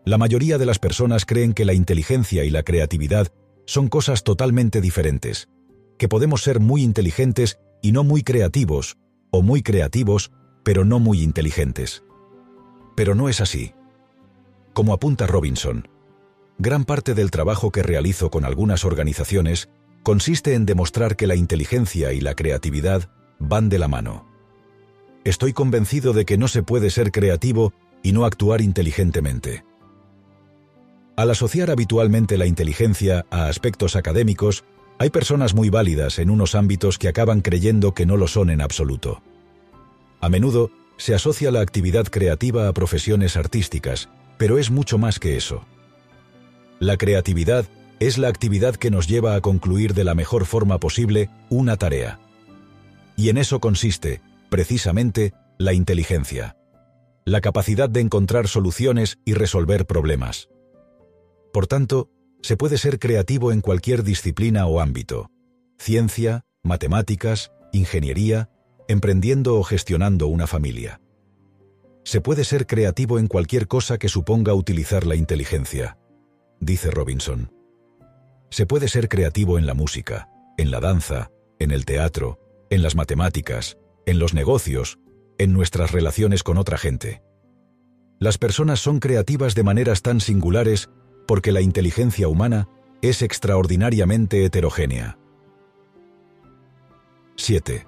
La 0.04 0.18
mayoría 0.18 0.58
de 0.58 0.66
las 0.66 0.80
personas 0.80 1.24
creen 1.24 1.52
que 1.52 1.64
la 1.64 1.74
inteligencia 1.74 2.44
y 2.44 2.50
la 2.50 2.64
creatividad 2.64 3.28
son 3.66 3.88
cosas 3.88 4.24
totalmente 4.24 4.80
diferentes, 4.80 5.48
que 5.96 6.08
podemos 6.08 6.42
ser 6.42 6.58
muy 6.58 6.82
inteligentes 6.82 7.60
y 7.82 7.92
no 7.92 8.02
muy 8.02 8.22
creativos, 8.22 8.96
o 9.30 9.42
muy 9.42 9.62
creativos, 9.62 10.32
pero 10.64 10.84
no 10.84 10.98
muy 10.98 11.22
inteligentes. 11.22 12.02
Pero 12.96 13.14
no 13.14 13.28
es 13.28 13.40
así. 13.40 13.74
Como 14.72 14.92
apunta 14.92 15.28
Robinson, 15.28 15.88
gran 16.58 16.84
parte 16.84 17.14
del 17.14 17.30
trabajo 17.30 17.70
que 17.70 17.84
realizo 17.84 18.28
con 18.30 18.44
algunas 18.44 18.84
organizaciones 18.84 19.68
consiste 20.02 20.54
en 20.54 20.66
demostrar 20.66 21.14
que 21.14 21.28
la 21.28 21.36
inteligencia 21.36 22.12
y 22.12 22.20
la 22.20 22.34
creatividad 22.34 23.08
van 23.40 23.68
de 23.68 23.78
la 23.78 23.88
mano. 23.88 24.24
Estoy 25.24 25.52
convencido 25.52 26.12
de 26.12 26.24
que 26.24 26.38
no 26.38 26.46
se 26.46 26.62
puede 26.62 26.90
ser 26.90 27.10
creativo 27.10 27.72
y 28.02 28.12
no 28.12 28.24
actuar 28.24 28.60
inteligentemente. 28.60 29.64
Al 31.16 31.30
asociar 31.30 31.70
habitualmente 31.70 32.38
la 32.38 32.46
inteligencia 32.46 33.26
a 33.30 33.46
aspectos 33.46 33.96
académicos, 33.96 34.64
hay 34.98 35.10
personas 35.10 35.54
muy 35.54 35.68
válidas 35.68 36.18
en 36.18 36.30
unos 36.30 36.54
ámbitos 36.54 36.98
que 36.98 37.08
acaban 37.08 37.40
creyendo 37.40 37.92
que 37.92 38.06
no 38.06 38.16
lo 38.16 38.28
son 38.28 38.50
en 38.50 38.60
absoluto. 38.60 39.22
A 40.20 40.28
menudo 40.28 40.70
se 40.96 41.14
asocia 41.14 41.50
la 41.50 41.60
actividad 41.60 42.06
creativa 42.06 42.68
a 42.68 42.72
profesiones 42.72 43.36
artísticas, 43.36 44.08
pero 44.38 44.58
es 44.58 44.70
mucho 44.70 44.98
más 44.98 45.18
que 45.18 45.36
eso. 45.36 45.64
La 46.78 46.96
creatividad 46.96 47.66
es 47.98 48.16
la 48.16 48.28
actividad 48.28 48.76
que 48.76 48.90
nos 48.90 49.06
lleva 49.06 49.34
a 49.34 49.40
concluir 49.42 49.92
de 49.92 50.04
la 50.04 50.14
mejor 50.14 50.46
forma 50.46 50.78
posible 50.78 51.28
una 51.50 51.76
tarea. 51.76 52.18
Y 53.20 53.28
en 53.28 53.36
eso 53.36 53.60
consiste, 53.60 54.22
precisamente, 54.48 55.34
la 55.58 55.74
inteligencia. 55.74 56.56
La 57.26 57.42
capacidad 57.42 57.90
de 57.90 58.00
encontrar 58.00 58.48
soluciones 58.48 59.18
y 59.26 59.34
resolver 59.34 59.84
problemas. 59.84 60.48
Por 61.52 61.66
tanto, 61.66 62.08
se 62.40 62.56
puede 62.56 62.78
ser 62.78 62.98
creativo 62.98 63.52
en 63.52 63.60
cualquier 63.60 64.04
disciplina 64.04 64.64
o 64.64 64.80
ámbito. 64.80 65.30
Ciencia, 65.78 66.46
matemáticas, 66.62 67.52
ingeniería, 67.74 68.48
emprendiendo 68.88 69.58
o 69.58 69.64
gestionando 69.64 70.26
una 70.26 70.46
familia. 70.46 71.02
Se 72.04 72.22
puede 72.22 72.44
ser 72.44 72.66
creativo 72.66 73.18
en 73.18 73.26
cualquier 73.26 73.68
cosa 73.68 73.98
que 73.98 74.08
suponga 74.08 74.54
utilizar 74.54 75.04
la 75.04 75.14
inteligencia, 75.14 75.98
dice 76.58 76.90
Robinson. 76.90 77.52
Se 78.48 78.64
puede 78.64 78.88
ser 78.88 79.10
creativo 79.10 79.58
en 79.58 79.66
la 79.66 79.74
música, 79.74 80.30
en 80.56 80.70
la 80.70 80.80
danza, 80.80 81.30
en 81.58 81.70
el 81.70 81.84
teatro, 81.84 82.38
en 82.70 82.82
las 82.82 82.94
matemáticas, 82.94 83.76
en 84.06 84.18
los 84.18 84.32
negocios, 84.32 84.98
en 85.38 85.52
nuestras 85.52 85.92
relaciones 85.92 86.42
con 86.42 86.56
otra 86.56 86.78
gente. 86.78 87.22
Las 88.18 88.38
personas 88.38 88.80
son 88.80 89.00
creativas 89.00 89.54
de 89.54 89.62
maneras 89.62 90.02
tan 90.02 90.20
singulares 90.20 90.90
porque 91.26 91.52
la 91.52 91.60
inteligencia 91.60 92.28
humana 92.28 92.68
es 93.02 93.22
extraordinariamente 93.22 94.44
heterogénea. 94.44 95.18
7. 97.36 97.86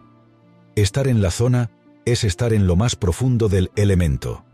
Estar 0.74 1.06
en 1.06 1.20
la 1.20 1.30
zona 1.30 1.70
es 2.06 2.24
estar 2.24 2.52
en 2.52 2.66
lo 2.66 2.76
más 2.76 2.96
profundo 2.96 3.48
del 3.48 3.70
elemento. 3.76 4.44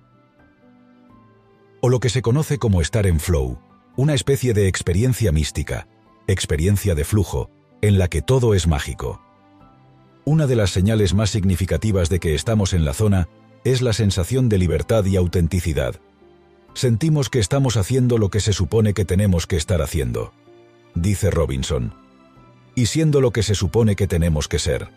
O 1.81 1.89
lo 1.89 2.01
que 2.01 2.11
se 2.11 2.23
conoce 2.23 2.59
como 2.59 2.81
estar 2.81 3.07
en 3.07 3.21
flow, 3.21 3.61
una 3.97 4.15
especie 4.15 4.53
de 4.53 4.67
experiencia 4.67 5.31
mística, 5.31 5.87
experiencia 6.27 6.97
de 6.97 7.05
flujo, 7.05 7.51
en 7.81 7.99
la 7.99 8.09
que 8.09 8.21
todo 8.21 8.55
es 8.55 8.67
mágico. 8.67 9.23
Una 10.29 10.47
de 10.47 10.57
las 10.57 10.73
señales 10.73 11.15
más 11.15 11.31
significativas 11.31 12.11
de 12.11 12.21
que 12.21 12.35
estamos 12.35 12.75
en 12.75 12.85
la 12.85 12.93
zona 12.93 13.31
es 13.65 13.81
la 13.81 13.95
sensación 13.95 14.51
de 14.51 14.59
libertad 14.59 15.07
y 15.07 15.17
autenticidad. 15.17 15.95
Sentimos 16.75 17.31
que 17.31 17.39
estamos 17.39 17.79
haciendo 17.79 18.19
lo 18.19 18.29
que 18.29 18.41
se 18.41 18.53
supone 18.53 18.93
que 18.93 19.07
tenemos 19.07 19.47
que 19.47 19.57
estar 19.57 19.81
haciendo, 19.81 20.35
dice 20.95 21.31
Robinson, 21.31 21.95
y 22.75 22.85
siendo 22.85 23.23
lo 23.23 23.31
que 23.31 23.43
se 23.43 23.55
supone 23.55 23.97
que 23.97 24.07
tenemos 24.07 24.49
que 24.49 24.59
ser. 24.59 24.89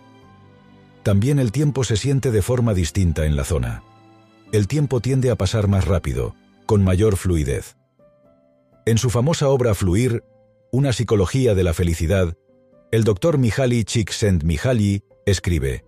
También 1.02 1.40
el 1.40 1.54
tiempo 1.54 1.86
se 1.86 1.96
siente 1.96 2.30
de 2.30 2.42
forma 2.42 2.74
distinta 2.74 3.26
en 3.26 3.38
la 3.38 3.46
zona. 3.46 3.84
El 4.52 4.68
tiempo 4.68 5.00
tiende 5.00 5.32
a 5.32 5.38
pasar 5.38 5.70
más 5.70 5.86
rápido, 5.86 6.36
con 6.66 6.84
mayor 6.84 7.16
fluidez. 7.16 7.78
En 8.86 8.98
su 8.98 9.10
famosa 9.10 9.48
obra 9.48 9.76
Fluir, 9.76 10.26
una 10.74 10.92
psicología 10.92 11.56
de 11.56 11.64
la 11.64 11.74
felicidad, 11.74 12.36
el 12.92 13.06
doctor 13.06 13.38
Mihaly 13.38 13.86
Csikszentmihalyi 13.86 15.04
escribe, 15.26 15.86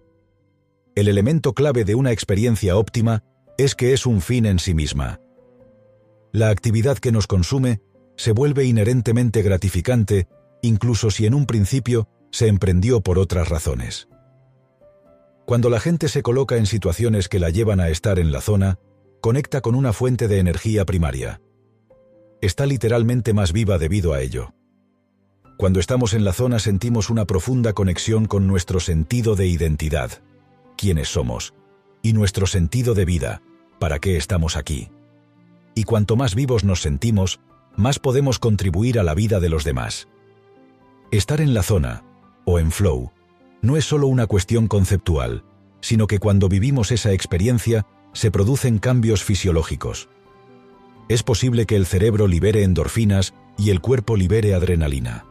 El 0.96 1.08
elemento 1.08 1.54
clave 1.54 1.84
de 1.84 1.96
una 1.96 2.12
experiencia 2.12 2.78
óptima 2.78 3.24
es 3.58 3.76
que 3.76 3.94
es 3.94 4.06
un 4.06 4.22
fin 4.22 4.46
en 4.46 4.60
sí 4.60 4.74
misma. 4.74 5.20
La 6.32 6.50
actividad 6.50 6.98
que 6.98 7.12
nos 7.12 7.28
consume 7.28 7.82
se 8.16 8.32
vuelve 8.32 8.66
inherentemente 8.66 9.42
gratificante, 9.42 10.28
incluso 10.62 11.12
si 11.12 11.26
en 11.26 11.34
un 11.34 11.46
principio 11.46 12.08
se 12.32 12.48
emprendió 12.48 13.02
por 13.02 13.20
otras 13.20 13.50
razones. 13.50 14.08
Cuando 15.46 15.70
la 15.70 15.80
gente 15.80 16.08
se 16.08 16.24
coloca 16.24 16.58
en 16.58 16.66
situaciones 16.66 17.28
que 17.28 17.40
la 17.40 17.50
llevan 17.50 17.80
a 17.80 17.90
estar 17.90 18.18
en 18.18 18.32
la 18.32 18.42
zona, 18.42 18.80
conecta 19.22 19.62
con 19.62 19.76
una 19.76 19.94
fuente 19.94 20.28
de 20.28 20.40
energía 20.40 20.86
primaria. 20.86 21.42
Está 22.42 22.66
literalmente 22.66 23.34
más 23.34 23.54
viva 23.54 23.78
debido 23.78 24.14
a 24.14 24.22
ello. 24.22 24.54
Cuando 25.64 25.80
estamos 25.80 26.14
en 26.14 26.26
la 26.26 26.34
zona 26.34 26.60
sentimos 26.60 27.10
una 27.10 27.24
profunda 27.24 27.72
conexión 27.72 28.26
con 28.26 28.48
nuestro 28.48 28.82
sentido 28.82 29.38
de 29.38 29.48
identidad, 29.48 30.22
quiénes 30.76 31.08
somos, 31.08 31.54
y 32.02 32.12
nuestro 32.12 32.48
sentido 32.48 32.94
de 32.96 33.06
vida, 33.06 33.42
para 33.80 34.00
qué 34.00 34.18
estamos 34.18 34.58
aquí. 34.58 34.90
Y 35.74 35.86
cuanto 35.86 36.18
más 36.18 36.36
vivos 36.36 36.66
nos 36.66 36.82
sentimos, 36.82 37.40
más 37.78 37.98
podemos 37.98 38.40
contribuir 38.40 39.00
a 39.00 39.04
la 39.04 39.14
vida 39.14 39.40
de 39.40 39.48
los 39.48 39.64
demás. 39.64 40.10
Estar 41.12 41.40
en 41.40 41.54
la 41.54 41.64
zona, 41.64 42.04
o 42.44 42.60
en 42.60 42.70
flow, 42.70 43.14
no 43.62 43.78
es 43.78 43.86
solo 43.86 44.08
una 44.08 44.28
cuestión 44.28 44.68
conceptual, 44.68 45.46
sino 45.80 46.08
que 46.08 46.20
cuando 46.20 46.50
vivimos 46.50 46.92
esa 46.92 47.14
experiencia 47.14 47.86
se 48.12 48.32
producen 48.32 48.80
cambios 48.80 49.24
fisiológicos. 49.24 50.10
Es 51.08 51.24
posible 51.24 51.66
que 51.66 51.78
el 51.78 51.86
cerebro 51.86 52.28
libere 52.28 52.64
endorfinas 52.64 53.34
y 53.58 53.70
el 53.70 53.80
cuerpo 53.80 54.18
libere 54.18 54.56
adrenalina. 54.56 55.24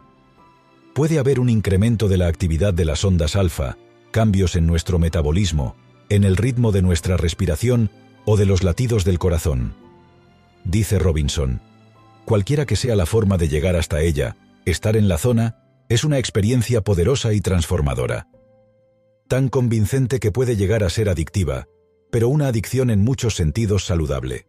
Puede 0.94 1.18
haber 1.18 1.40
un 1.40 1.48
incremento 1.48 2.08
de 2.08 2.18
la 2.18 2.26
actividad 2.26 2.74
de 2.74 2.84
las 2.84 3.04
ondas 3.04 3.34
alfa, 3.34 3.78
cambios 4.10 4.56
en 4.56 4.66
nuestro 4.66 4.98
metabolismo, 4.98 5.74
en 6.10 6.22
el 6.24 6.36
ritmo 6.36 6.70
de 6.70 6.82
nuestra 6.82 7.16
respiración 7.16 7.90
o 8.26 8.36
de 8.36 8.44
los 8.44 8.62
latidos 8.62 9.04
del 9.04 9.18
corazón. 9.18 9.74
Dice 10.64 10.98
Robinson, 10.98 11.62
cualquiera 12.26 12.66
que 12.66 12.76
sea 12.76 12.94
la 12.94 13.06
forma 13.06 13.38
de 13.38 13.48
llegar 13.48 13.74
hasta 13.74 14.02
ella, 14.02 14.36
estar 14.66 14.96
en 14.96 15.08
la 15.08 15.16
zona 15.16 15.56
es 15.88 16.04
una 16.04 16.18
experiencia 16.18 16.82
poderosa 16.82 17.32
y 17.32 17.40
transformadora. 17.40 18.28
Tan 19.28 19.48
convincente 19.48 20.20
que 20.20 20.30
puede 20.30 20.56
llegar 20.56 20.84
a 20.84 20.90
ser 20.90 21.08
adictiva, 21.08 21.68
pero 22.10 22.28
una 22.28 22.48
adicción 22.48 22.90
en 22.90 23.02
muchos 23.02 23.34
sentidos 23.34 23.86
saludable. 23.86 24.46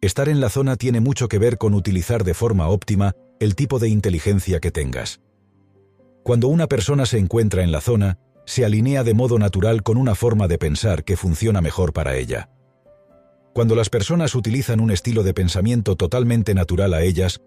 Estar 0.00 0.28
en 0.28 0.40
la 0.40 0.48
zona 0.48 0.74
tiene 0.74 0.98
mucho 0.98 1.28
que 1.28 1.38
ver 1.38 1.58
con 1.58 1.74
utilizar 1.74 2.24
de 2.24 2.34
forma 2.34 2.68
óptima 2.68 3.14
el 3.40 3.56
tipo 3.56 3.78
de 3.78 3.88
inteligencia 3.88 4.60
que 4.60 4.70
tengas. 4.70 5.20
Cuando 6.22 6.48
una 6.48 6.66
persona 6.66 7.06
se 7.06 7.18
encuentra 7.18 7.64
en 7.64 7.72
la 7.72 7.80
zona, 7.80 8.18
se 8.44 8.64
alinea 8.66 9.02
de 9.02 9.14
modo 9.14 9.38
natural 9.38 9.82
con 9.82 9.96
una 9.96 10.14
forma 10.14 10.46
de 10.46 10.58
pensar 10.58 11.04
que 11.04 11.16
funciona 11.16 11.62
mejor 11.62 11.94
para 11.94 12.16
ella. 12.16 12.50
Cuando 13.54 13.74
las 13.74 13.88
personas 13.88 14.34
utilizan 14.34 14.78
un 14.78 14.90
estilo 14.90 15.22
de 15.22 15.34
pensamiento 15.34 15.96
totalmente 15.96 16.54
natural 16.54 16.92
a 16.92 17.02
ellas, 17.02 17.40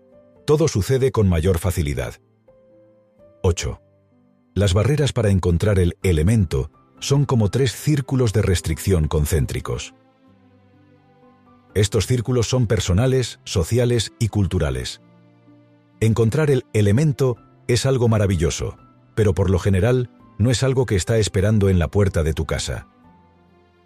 todo 0.45 0.67
sucede 0.67 1.11
con 1.11 1.29
mayor 1.29 1.59
facilidad. 1.59 2.15
8. 3.43 3.79
Las 4.55 4.73
barreras 4.73 5.13
para 5.13 5.29
encontrar 5.29 5.77
el 5.77 5.95
elemento 6.01 6.71
son 6.99 7.25
como 7.25 7.49
tres 7.49 7.71
círculos 7.71 8.33
de 8.33 8.41
restricción 8.41 9.07
concéntricos. 9.07 9.93
Estos 11.75 12.07
círculos 12.07 12.47
son 12.47 12.65
personales, 12.65 13.39
sociales 13.43 14.13
y 14.19 14.29
culturales. 14.29 15.01
Encontrar 16.03 16.51
el 16.51 16.65
elemento 16.73 17.37
es 17.69 17.85
algo 17.85 18.09
maravilloso, 18.09 18.75
pero 19.15 19.33
por 19.33 19.49
lo 19.49 19.57
general 19.57 20.09
no 20.37 20.51
es 20.51 20.61
algo 20.61 20.85
que 20.85 20.97
está 20.97 21.17
esperando 21.17 21.69
en 21.69 21.79
la 21.79 21.87
puerta 21.87 22.23
de 22.23 22.33
tu 22.33 22.45
casa. 22.45 22.87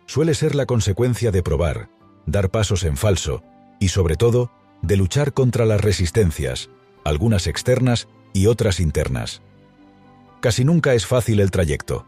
Suele 0.07 0.33
ser 0.33 0.55
la 0.55 0.65
consecuencia 0.65 1.29
de 1.29 1.43
probar, 1.43 1.89
dar 2.25 2.49
pasos 2.49 2.85
en 2.85 2.97
falso 2.97 3.43
y 3.79 3.89
sobre 3.89 4.15
todo 4.15 4.49
de 4.81 4.97
luchar 4.97 5.31
contra 5.31 5.67
las 5.67 5.79
resistencias, 5.79 6.71
algunas 7.03 7.45
externas 7.45 8.07
y 8.33 8.47
otras 8.47 8.79
internas. 8.79 9.43
Casi 10.39 10.65
nunca 10.65 10.95
es 10.95 11.05
fácil 11.05 11.39
el 11.39 11.51
trayecto. 11.51 12.07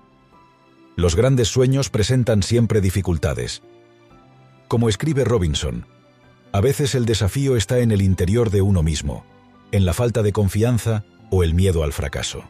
Los 0.96 1.16
grandes 1.16 1.50
sueños 1.50 1.92
presentan 1.92 2.42
siempre 2.42 2.82
dificultades, 2.82 3.62
como 4.68 4.90
escribe 4.90 5.24
Robinson, 5.24 5.86
a 6.52 6.62
veces 6.62 6.96
el 6.96 7.06
desafío 7.06 7.56
está 7.56 7.78
en 7.78 7.92
el 7.92 8.02
interior 8.02 8.50
de 8.50 8.64
uno 8.64 8.82
mismo, 8.82 9.24
en 9.72 9.86
la 9.86 9.94
falta 9.94 10.24
de 10.24 10.32
confianza 10.32 11.04
o 11.30 11.44
el 11.44 11.54
miedo 11.54 11.84
al 11.84 11.94
fracaso. 11.94 12.44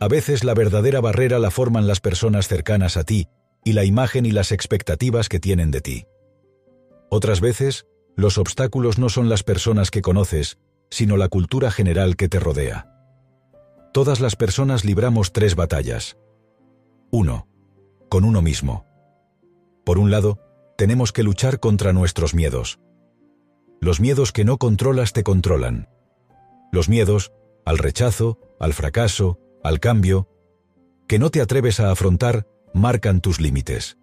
A 0.00 0.08
veces 0.08 0.44
la 0.44 0.54
verdadera 0.54 1.00
barrera 1.00 1.38
la 1.38 1.50
forman 1.50 1.86
las 1.86 2.00
personas 2.00 2.48
cercanas 2.48 2.96
a 2.96 3.04
ti 3.04 3.28
y 3.64 3.72
la 3.72 3.84
imagen 3.84 4.26
y 4.26 4.30
las 4.30 4.52
expectativas 4.52 5.28
que 5.28 5.40
tienen 5.40 5.70
de 5.70 5.80
ti. 5.80 6.06
Otras 7.10 7.40
veces, 7.40 7.86
los 8.16 8.38
obstáculos 8.38 8.98
no 8.98 9.08
son 9.08 9.28
las 9.28 9.42
personas 9.42 9.90
que 9.90 10.02
conoces, 10.02 10.58
sino 10.90 11.16
la 11.16 11.28
cultura 11.28 11.70
general 11.70 12.16
que 12.16 12.28
te 12.28 12.38
rodea. 12.38 12.90
Todas 13.92 14.20
las 14.20 14.36
personas 14.36 14.84
libramos 14.84 15.32
tres 15.32 15.54
batallas. 15.54 16.16
1. 17.10 17.46
Con 18.08 18.24
uno 18.24 18.42
mismo. 18.42 18.86
Por 19.84 19.98
un 19.98 20.10
lado, 20.10 20.40
tenemos 20.76 21.12
que 21.12 21.22
luchar 21.22 21.60
contra 21.60 21.92
nuestros 21.92 22.34
miedos. 22.34 22.80
Los 23.84 24.00
miedos 24.00 24.32
que 24.32 24.46
no 24.46 24.56
controlas 24.56 25.12
te 25.12 25.22
controlan. 25.22 25.90
Los 26.72 26.88
miedos 26.88 27.34
al 27.66 27.76
rechazo, 27.76 28.38
al 28.58 28.72
fracaso, 28.72 29.38
al 29.62 29.78
cambio, 29.78 30.26
que 31.06 31.18
no 31.18 31.30
te 31.30 31.42
atreves 31.42 31.80
a 31.80 31.90
afrontar, 31.90 32.46
marcan 32.72 33.20
tus 33.20 33.42
límites. 33.42 33.98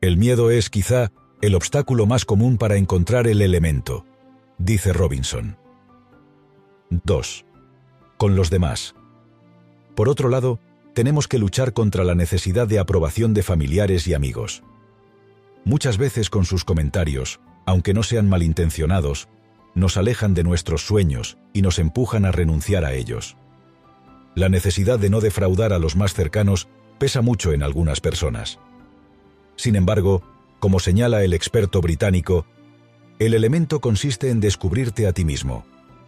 El 0.00 0.16
miedo 0.16 0.52
es 0.52 0.70
quizá 0.70 1.10
el 1.42 1.56
obstáculo 1.56 2.06
más 2.06 2.24
común 2.24 2.56
para 2.56 2.76
encontrar 2.76 3.26
el 3.26 3.42
elemento, 3.42 4.06
dice 4.58 4.92
Robinson. 4.92 5.58
2. 6.90 7.46
Con 8.16 8.36
los 8.36 8.48
demás. 8.48 8.94
Por 9.96 10.08
otro 10.08 10.28
lado, 10.28 10.60
tenemos 10.94 11.26
que 11.26 11.40
luchar 11.40 11.72
contra 11.72 12.04
la 12.04 12.14
necesidad 12.14 12.68
de 12.68 12.78
aprobación 12.78 13.34
de 13.34 13.42
familiares 13.42 14.06
y 14.06 14.14
amigos. 14.14 14.62
Muchas 15.64 15.98
veces 15.98 16.30
con 16.30 16.44
sus 16.44 16.64
comentarios, 16.64 17.40
aunque 17.68 17.92
no 17.92 18.02
sean 18.02 18.30
malintencionados, 18.30 19.28
nos 19.74 19.98
alejan 19.98 20.32
de 20.32 20.42
nuestros 20.42 20.86
sueños 20.86 21.36
y 21.52 21.60
nos 21.60 21.78
empujan 21.78 22.24
a 22.24 22.32
renunciar 22.32 22.86
a 22.86 22.94
ellos. 22.94 23.36
La 24.34 24.48
necesidad 24.48 24.98
de 24.98 25.10
no 25.10 25.20
defraudar 25.20 25.74
a 25.74 25.78
los 25.78 25.94
más 25.94 26.14
cercanos 26.14 26.66
pesa 26.98 27.20
mucho 27.20 27.52
en 27.52 27.62
algunas 27.62 28.00
personas. 28.00 28.58
Sin 29.56 29.76
embargo, 29.76 30.22
como 30.60 30.80
señala 30.80 31.22
el 31.24 31.34
experto 31.34 31.82
británico, 31.82 32.46
el 33.18 33.34
elemento 33.34 33.82
consiste 33.82 34.30
en 34.30 34.40
descubrirte 34.40 35.06
a 35.06 35.12
ti 35.12 35.26
mismo, 35.26 35.66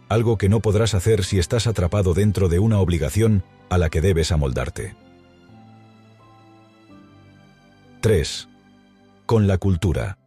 algo 0.09 0.39
que 0.39 0.49
no 0.49 0.61
podrás 0.61 0.95
hacer 0.95 1.23
si 1.23 1.37
estás 1.37 1.67
atrapado 1.67 2.15
dentro 2.15 2.49
de 2.49 2.57
una 2.57 2.79
obligación 2.79 3.43
a 3.69 3.77
la 3.77 3.91
que 3.91 4.01
debes 4.01 4.31
amoldarte. 4.31 4.95
3 8.01 8.47
con 9.27 9.45
la 9.47 9.59
cultura. 9.59 10.17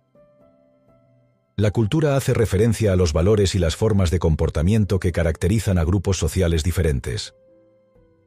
La 1.57 1.71
cultura 1.71 2.17
hace 2.17 2.35
referencia 2.35 2.93
a 2.93 2.97
los 2.97 3.13
valores 3.13 3.55
y 3.55 3.61
las 3.61 3.77
formas 3.77 4.11
de 4.11 4.19
comportamiento 4.19 4.99
que 4.99 5.13
caracterizan 5.13 5.79
a 5.79 5.85
grupos 5.85 6.19
sociales 6.19 6.65
diferentes. 6.65 7.33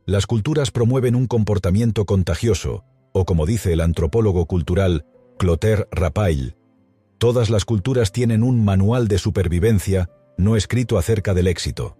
Las 0.05 0.25
culturas 0.25 0.71
promueven 0.71 1.13
un 1.13 1.27
comportamiento 1.27 2.05
contagioso, 2.05 2.85
o 3.11 3.25
como 3.25 3.45
dice 3.45 3.73
el 3.73 3.81
antropólogo 3.81 4.45
cultural 4.45 5.05
Clotaire 5.37 5.89
Rapail, 5.91 6.55
todas 7.17 7.49
las 7.49 7.65
culturas 7.65 8.13
tienen 8.13 8.43
un 8.43 8.63
manual 8.63 9.09
de 9.09 9.17
supervivencia 9.17 10.09
no 10.37 10.55
escrito 10.55 10.97
acerca 10.97 11.33
del 11.33 11.47
éxito. 11.47 11.97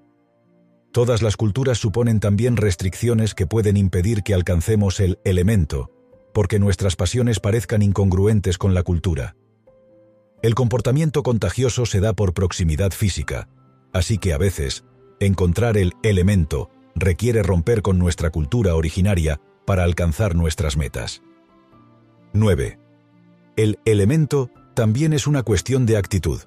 Todas 0.93 1.21
las 1.21 1.35
culturas 1.35 1.77
suponen 1.77 2.21
también 2.21 2.55
restricciones 2.55 3.35
que 3.35 3.47
pueden 3.47 3.75
impedir 3.75 4.23
que 4.23 4.33
alcancemos 4.33 5.01
el 5.01 5.19
elemento, 5.25 5.91
porque 6.33 6.57
nuestras 6.57 6.95
pasiones 6.95 7.41
parezcan 7.41 7.81
incongruentes 7.81 8.57
con 8.57 8.73
la 8.73 8.83
cultura. 8.83 9.35
El 10.41 10.55
comportamiento 10.55 11.23
contagioso 11.23 11.85
se 11.85 11.99
da 11.99 12.13
por 12.13 12.33
proximidad 12.33 12.91
física, 12.91 13.47
así 13.93 14.17
que 14.17 14.33
a 14.33 14.37
veces, 14.37 14.83
encontrar 15.19 15.77
el 15.77 15.93
elemento 16.03 16.69
requiere 16.95 17.43
romper 17.43 17.81
con 17.81 17.97
nuestra 17.97 18.29
cultura 18.29 18.75
originaria 18.75 19.41
para 19.65 19.83
alcanzar 19.83 20.35
nuestras 20.35 20.77
metas. 20.77 21.21
9. 22.33 22.79
El 23.55 23.79
elemento 23.85 24.51
también 24.75 25.13
es 25.13 25.25
una 25.25 25.43
cuestión 25.43 25.85
de 25.85 25.97
actitud. 25.97 26.41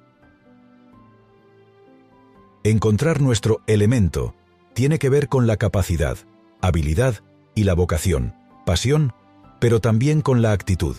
Encontrar 2.63 3.19
nuestro 3.19 3.61
elemento 3.67 4.35
tiene 4.73 4.99
que 4.99 5.09
ver 5.09 5.27
con 5.27 5.47
la 5.47 5.57
capacidad, 5.57 6.17
habilidad 6.61 7.15
y 7.55 7.65
la 7.65 7.73
vocación, 7.73 8.35
pasión 8.65 9.13
pero 9.61 9.79
también 9.79 10.21
con 10.21 10.41
la 10.41 10.53
actitud. 10.53 10.97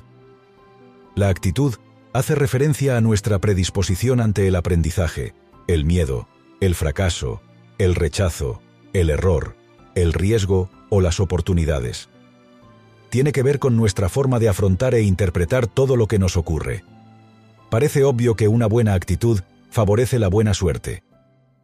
La 1.16 1.28
actitud 1.28 1.74
hace 2.12 2.34
referencia 2.34 2.96
a 2.96 3.00
nuestra 3.00 3.38
predisposición 3.38 4.20
ante 4.20 4.46
el 4.46 4.56
aprendizaje, 4.56 5.34
el 5.66 5.84
miedo, 5.84 6.28
el 6.60 6.74
fracaso, 6.74 7.40
el 7.78 7.94
rechazo, 7.94 8.60
el 8.92 9.10
error, 9.10 9.56
el 9.94 10.12
riesgo 10.12 10.70
o 10.90 11.00
las 11.00 11.20
oportunidades. 11.20 12.08
Tiene 13.10 13.32
que 13.32 13.42
ver 13.42 13.58
con 13.58 13.76
nuestra 13.76 14.08
forma 14.08 14.38
de 14.38 14.48
afrontar 14.48 14.94
e 14.94 15.02
interpretar 15.02 15.66
todo 15.66 15.96
lo 15.96 16.06
que 16.06 16.18
nos 16.18 16.36
ocurre. 16.36 16.84
Parece 17.70 18.04
obvio 18.04 18.36
que 18.36 18.48
una 18.48 18.66
buena 18.66 18.94
actitud 18.94 19.40
favorece 19.70 20.18
la 20.18 20.28
buena 20.28 20.54
suerte. 20.54 21.02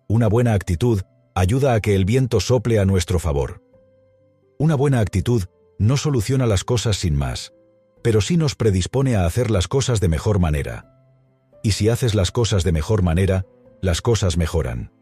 Una 0.08 0.28
buena 0.28 0.54
actitud 0.54 1.02
ayuda 1.34 1.74
a 1.74 1.80
que 1.80 1.94
el 1.94 2.04
viento 2.04 2.40
sople 2.40 2.78
a 2.78 2.86
nuestro 2.86 3.18
favor. 3.18 3.62
Una 4.58 4.74
buena 4.74 5.00
actitud 5.00 5.44
no 5.78 5.96
soluciona 5.96 6.46
las 6.46 6.64
cosas 6.64 6.96
sin 6.96 7.14
más, 7.14 7.52
pero 8.08 8.22
sí 8.22 8.38
nos 8.38 8.54
predispone 8.54 9.16
a 9.16 9.26
hacer 9.26 9.50
las 9.50 9.68
cosas 9.68 10.00
de 10.00 10.08
mejor 10.08 10.38
manera. 10.38 10.86
Y 11.62 11.72
si 11.72 11.90
haces 11.90 12.14
las 12.14 12.32
cosas 12.32 12.64
de 12.64 12.72
mejor 12.72 13.02
manera, 13.02 13.44
las 13.82 14.00
cosas 14.00 14.38
mejoran. 14.38 14.94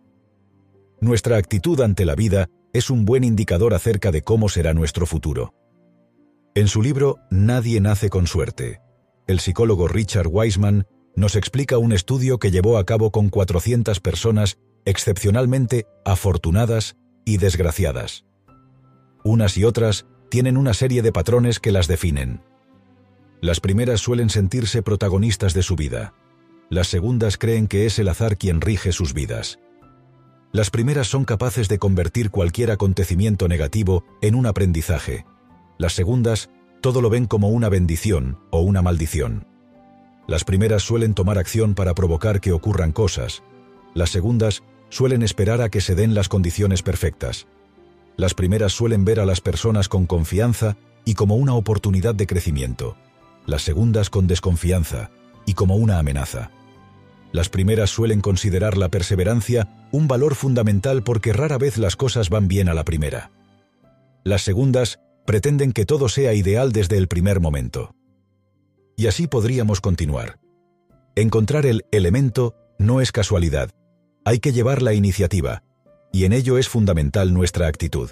Nuestra 1.01 1.37
actitud 1.37 1.81
ante 1.83 2.05
la 2.05 2.17
vida 2.17 2.49
es 2.73 2.91
un 2.91 3.05
buen 3.05 3.23
indicador 3.23 3.75
acerca 3.75 4.11
de 4.11 4.23
cómo 4.23 4.49
será 4.49 4.75
nuestro 4.75 5.07
futuro. 5.07 5.55
En 6.57 6.67
su 6.67 6.83
libro 6.83 7.19
Nadie 7.31 7.81
nace 7.81 8.11
con 8.11 8.27
suerte, 8.27 8.81
el 9.29 9.39
psicólogo 9.39 9.87
Richard 9.87 10.27
Wiseman 10.27 10.89
nos 11.15 11.37
explica 11.37 11.79
un 11.79 11.93
estudio 11.93 12.41
que 12.41 12.51
llevó 12.51 12.77
a 12.77 12.87
cabo 12.87 13.13
con 13.13 13.29
400 13.29 14.01
personas 14.01 14.59
excepcionalmente 14.85 15.87
afortunadas 16.05 16.97
y 17.25 17.37
desgraciadas. 17.37 18.25
Unas 19.23 19.57
y 19.57 19.63
otras 19.63 20.07
tienen 20.29 20.57
una 20.57 20.75
serie 20.75 21.03
de 21.03 21.13
patrones 21.13 21.61
que 21.61 21.71
las 21.71 21.87
definen. 21.87 22.43
Las 23.41 23.61
primeras 23.61 24.01
suelen 24.01 24.31
sentirse 24.31 24.83
protagonistas 24.83 25.55
de 25.55 25.63
su 25.63 25.77
vida. 25.77 26.15
Las 26.71 26.89
segundas 26.89 27.39
creen 27.39 27.69
que 27.69 27.87
es 27.87 27.99
el 27.99 28.09
azar 28.09 28.37
quien 28.37 28.61
rige 28.61 28.93
sus 28.93 29.13
vidas. 29.13 29.59
Las 30.53 30.71
primeras 30.71 31.07
son 31.07 31.25
capaces 31.25 31.69
de 31.69 31.79
convertir 31.79 32.31
cualquier 32.31 32.71
acontecimiento 32.71 33.47
negativo 33.47 34.05
en 34.23 34.35
un 34.35 34.47
aprendizaje. 34.47 35.27
Las 35.79 35.93
segundas 35.93 36.49
todo 36.81 37.03
lo 37.03 37.11
ven 37.11 37.27
como 37.27 37.49
una 37.51 37.69
bendición 37.69 38.39
o 38.51 38.61
una 38.61 38.81
maldición. 38.81 39.47
Las 40.27 40.45
primeras 40.45 40.83
suelen 40.83 41.15
tomar 41.15 41.39
acción 41.39 41.75
para 41.75 41.95
provocar 41.95 42.41
que 42.41 42.53
ocurran 42.53 42.93
cosas. 42.93 43.43
Las 43.95 44.11
segundas 44.11 44.63
suelen 44.89 45.23
esperar 45.23 45.61
a 45.61 45.69
que 45.69 45.81
se 45.81 45.95
den 45.95 46.15
las 46.15 46.29
condiciones 46.29 46.83
perfectas. 46.83 47.47
Las 48.17 48.35
primeras 48.35 48.73
suelen 48.73 49.05
ver 49.05 49.21
a 49.21 49.27
las 49.27 49.41
personas 49.41 49.89
con 49.89 50.07
confianza 50.07 50.77
y 51.05 51.15
como 51.15 51.37
una 51.37 51.55
oportunidad 51.55 52.15
de 52.15 52.27
crecimiento, 52.27 52.97
las 53.47 53.63
segundas 53.63 54.11
con 54.11 54.27
desconfianza 54.27 55.11
y 55.47 55.55
como 55.55 55.77
una 55.77 55.99
amenaza. 55.99 56.51
Las 57.33 57.49
primeras 57.49 57.91
suelen 57.91 58.21
considerar 58.21 58.77
la 58.77 58.89
perseverancia 58.89 59.89
un 59.93 60.09
valor 60.09 60.35
fundamental 60.35 61.03
porque 61.03 61.33
rara 61.33 61.59
vez 61.59 61.79
las 61.79 61.97
cosas 61.97 62.31
van 62.31 62.49
bien 62.49 62.69
a 62.69 62.75
la 62.75 62.85
primera. 62.85 63.31
Las 64.25 64.43
segundas 64.43 65.01
pretenden 65.27 65.73
que 65.73 65.87
todo 65.87 66.09
sea 66.09 66.35
ideal 66.35 66.73
desde 66.73 66.97
el 66.97 67.09
primer 67.09 67.41
momento. 67.41 67.95
Y 68.97 69.07
así 69.07 69.27
podríamos 69.27 69.81
continuar. 69.81 70.39
Encontrar 71.15 71.67
el 71.67 71.85
elemento 71.91 72.55
no 72.79 73.01
es 73.01 73.13
casualidad, 73.13 73.71
hay 74.25 74.39
que 74.39 74.53
llevar 74.53 74.83
la 74.83 74.95
iniciativa, 74.95 75.63
y 76.13 76.25
en 76.25 76.33
ello 76.33 76.59
es 76.59 76.69
fundamental 76.69 77.33
nuestra 77.33 77.67
actitud. 77.69 78.11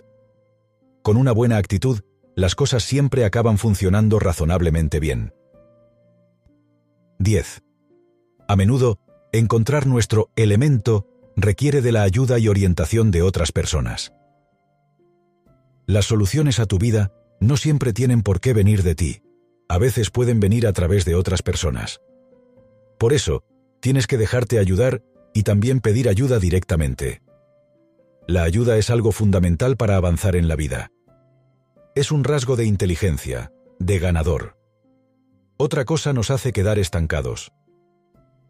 Con 1.03 1.17
una 1.17 1.33
buena 1.33 1.57
actitud, 1.57 2.01
las 2.37 2.55
cosas 2.55 2.83
siempre 2.83 3.25
acaban 3.25 3.59
funcionando 3.59 4.19
razonablemente 4.19 5.01
bien. 5.01 5.33
10. 7.19 7.63
A 8.49 8.57
menudo, 8.57 8.99
encontrar 9.33 9.87
nuestro 9.87 10.31
elemento 10.37 11.07
requiere 11.37 11.81
de 11.81 11.93
la 11.93 12.03
ayuda 12.03 12.39
y 12.39 12.49
orientación 12.49 13.11
de 13.11 13.23
otras 13.23 13.53
personas. 13.53 14.13
Las 15.87 16.07
soluciones 16.07 16.61
a 16.61 16.67
tu 16.67 16.79
vida 16.79 17.13
no 17.41 17.57
siempre 17.57 17.93
tienen 17.93 18.23
por 18.23 18.41
qué 18.41 18.53
venir 18.53 18.83
de 18.83 18.95
ti, 18.95 19.23
a 19.69 19.79
veces 19.79 20.11
pueden 20.11 20.41
venir 20.41 20.67
a 20.67 20.73
través 20.73 21.05
de 21.05 21.15
otras 21.15 21.43
personas. 21.43 22.01
Por 22.99 23.13
eso, 23.13 23.45
tienes 23.81 24.07
que 24.07 24.19
dejarte 24.19 24.59
ayudar 24.59 25.03
y 25.35 25.43
también 25.43 25.81
pedir 25.81 26.09
ayuda 26.09 26.39
directamente. 26.39 27.23
La 28.27 28.45
ayuda 28.45 28.79
es 28.79 28.89
algo 28.89 29.13
fundamental 29.13 29.77
para 29.77 29.97
avanzar 29.97 30.37
en 30.37 30.49
la 30.49 30.57
vida. 30.57 30.91
Es 31.97 32.11
un 32.11 32.25
rasgo 32.25 32.57
de 32.57 32.65
inteligencia, 32.65 33.53
de 33.79 34.01
ganador. 34.01 34.59
Otra 35.57 35.85
cosa 35.85 36.13
nos 36.13 36.33
hace 36.33 36.53
quedar 36.53 36.81
estancados. 36.81 37.53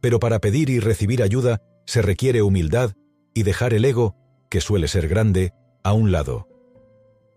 Pero 0.00 0.18
para 0.18 0.38
pedir 0.38 0.70
y 0.70 0.80
recibir 0.80 1.22
ayuda 1.22 1.60
se 1.84 2.00
requiere 2.00 2.40
humildad 2.40 2.94
y 3.34 3.42
dejar 3.42 3.74
el 3.74 3.84
ego, 3.84 4.16
que 4.48 4.62
suele 4.62 4.88
ser 4.88 5.08
grande, 5.08 5.52
a 5.82 5.92
un 5.92 6.10
lado. 6.10 6.48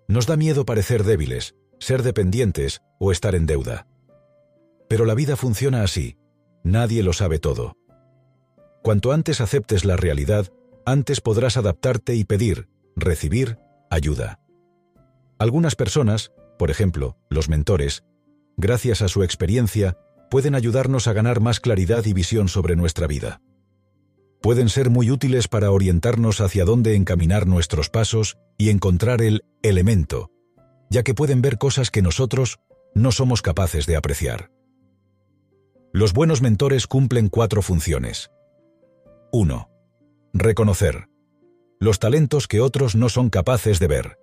Nos 0.07 0.27
da 0.27 0.37
miedo 0.37 0.65
parecer 0.65 1.03
débiles, 1.03 1.55
ser 1.77 2.03
dependientes 2.03 2.79
o 2.99 3.11
estar 3.11 3.35
en 3.35 3.45
deuda. 3.45 3.85
Pero 4.87 5.03
la 5.03 5.13
vida 5.13 5.35
funciona 5.35 5.83
así, 5.83 6.15
nadie 6.63 7.03
lo 7.03 7.11
sabe 7.11 7.37
todo. 7.37 7.75
Cuanto 8.81 9.11
antes 9.11 9.41
aceptes 9.41 9.83
la 9.83 9.97
realidad, 9.97 10.47
antes 10.85 11.19
podrás 11.19 11.57
adaptarte 11.57 12.15
y 12.15 12.23
pedir, 12.23 12.69
recibir, 12.95 13.59
ayuda. 13.89 14.39
Algunas 15.39 15.75
personas, 15.75 16.31
por 16.57 16.71
ejemplo, 16.71 17.17
los 17.29 17.49
mentores, 17.49 18.03
gracias 18.57 19.01
a 19.01 19.07
su 19.07 19.23
experiencia, 19.23 19.97
pueden 20.31 20.55
ayudarnos 20.55 21.07
a 21.07 21.13
ganar 21.13 21.39
más 21.39 21.59
claridad 21.59 22.05
y 22.05 22.13
visión 22.13 22.49
sobre 22.49 22.75
nuestra 22.75 23.07
vida. 23.07 23.41
Pueden 24.41 24.69
ser 24.69 24.89
muy 24.89 25.11
útiles 25.11 25.47
para 25.47 25.71
orientarnos 25.71 26.41
hacia 26.41 26.65
dónde 26.65 26.95
encaminar 26.95 27.47
nuestros 27.47 27.89
pasos 27.89 28.37
y 28.57 28.69
encontrar 28.69 29.21
el 29.21 29.43
elemento, 29.61 30.31
ya 30.89 31.03
que 31.03 31.13
pueden 31.13 31.41
ver 31.41 31.57
cosas 31.57 31.91
que 31.91 32.01
nosotros 32.01 32.59
no 32.93 33.11
somos 33.11 33.41
capaces 33.41 33.85
de 33.85 33.95
apreciar. 33.95 34.51
Los 35.93 36.13
buenos 36.13 36.41
mentores 36.41 36.87
cumplen 36.87 37.29
cuatro 37.29 37.61
funciones. 37.61 38.31
1. 39.31 39.69
Reconocer. 40.33 41.09
Los 41.79 41.99
talentos 41.99 42.47
que 42.47 42.59
otros 42.59 42.95
no 42.95 43.09
son 43.09 43.29
capaces 43.29 43.79
de 43.79 43.87
ver. 43.87 44.17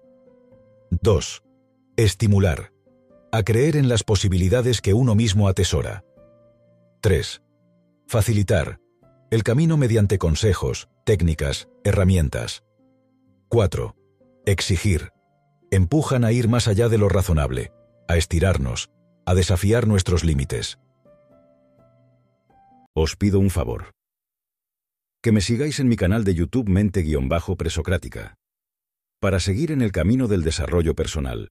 2. 1.01 1.43
Estimular. 1.97 2.73
A 3.33 3.43
creer 3.43 3.77
en 3.77 3.89
las 3.89 4.05
posibilidades 4.05 4.81
que 4.81 4.95
uno 4.95 5.15
mismo 5.15 5.49
atesora. 5.49 6.05
3. 7.01 7.43
Facilitar. 8.07 8.81
El 9.31 9.43
camino 9.43 9.77
mediante 9.77 10.19
consejos, 10.19 10.89
técnicas, 11.05 11.69
herramientas. 11.85 12.65
4. 13.49 13.97
Exigir. 14.47 15.11
Empujan 15.71 16.25
a 16.25 16.33
ir 16.33 16.49
más 16.49 16.69
allá 16.69 16.89
de 16.89 16.99
lo 16.99 17.09
razonable, 17.09 17.73
a 18.09 18.17
estirarnos, 18.17 18.91
a 19.27 19.35
desafiar 19.35 19.87
nuestros 19.89 20.25
límites. 20.25 20.79
Os 22.95 23.17
pido 23.17 23.41
un 23.41 23.51
favor 23.51 23.95
que 25.25 25.33
me 25.33 25.41
sigáis 25.41 25.81
en 25.81 25.89
mi 25.89 25.97
canal 25.97 26.23
de 26.23 26.35
YouTube 26.35 26.69
Mente-Presocrática, 26.69 28.37
para 29.25 29.41
seguir 29.41 29.73
en 29.73 29.81
el 29.81 29.91
camino 29.91 30.29
del 30.29 30.43
desarrollo 30.43 30.95
personal 30.95 31.49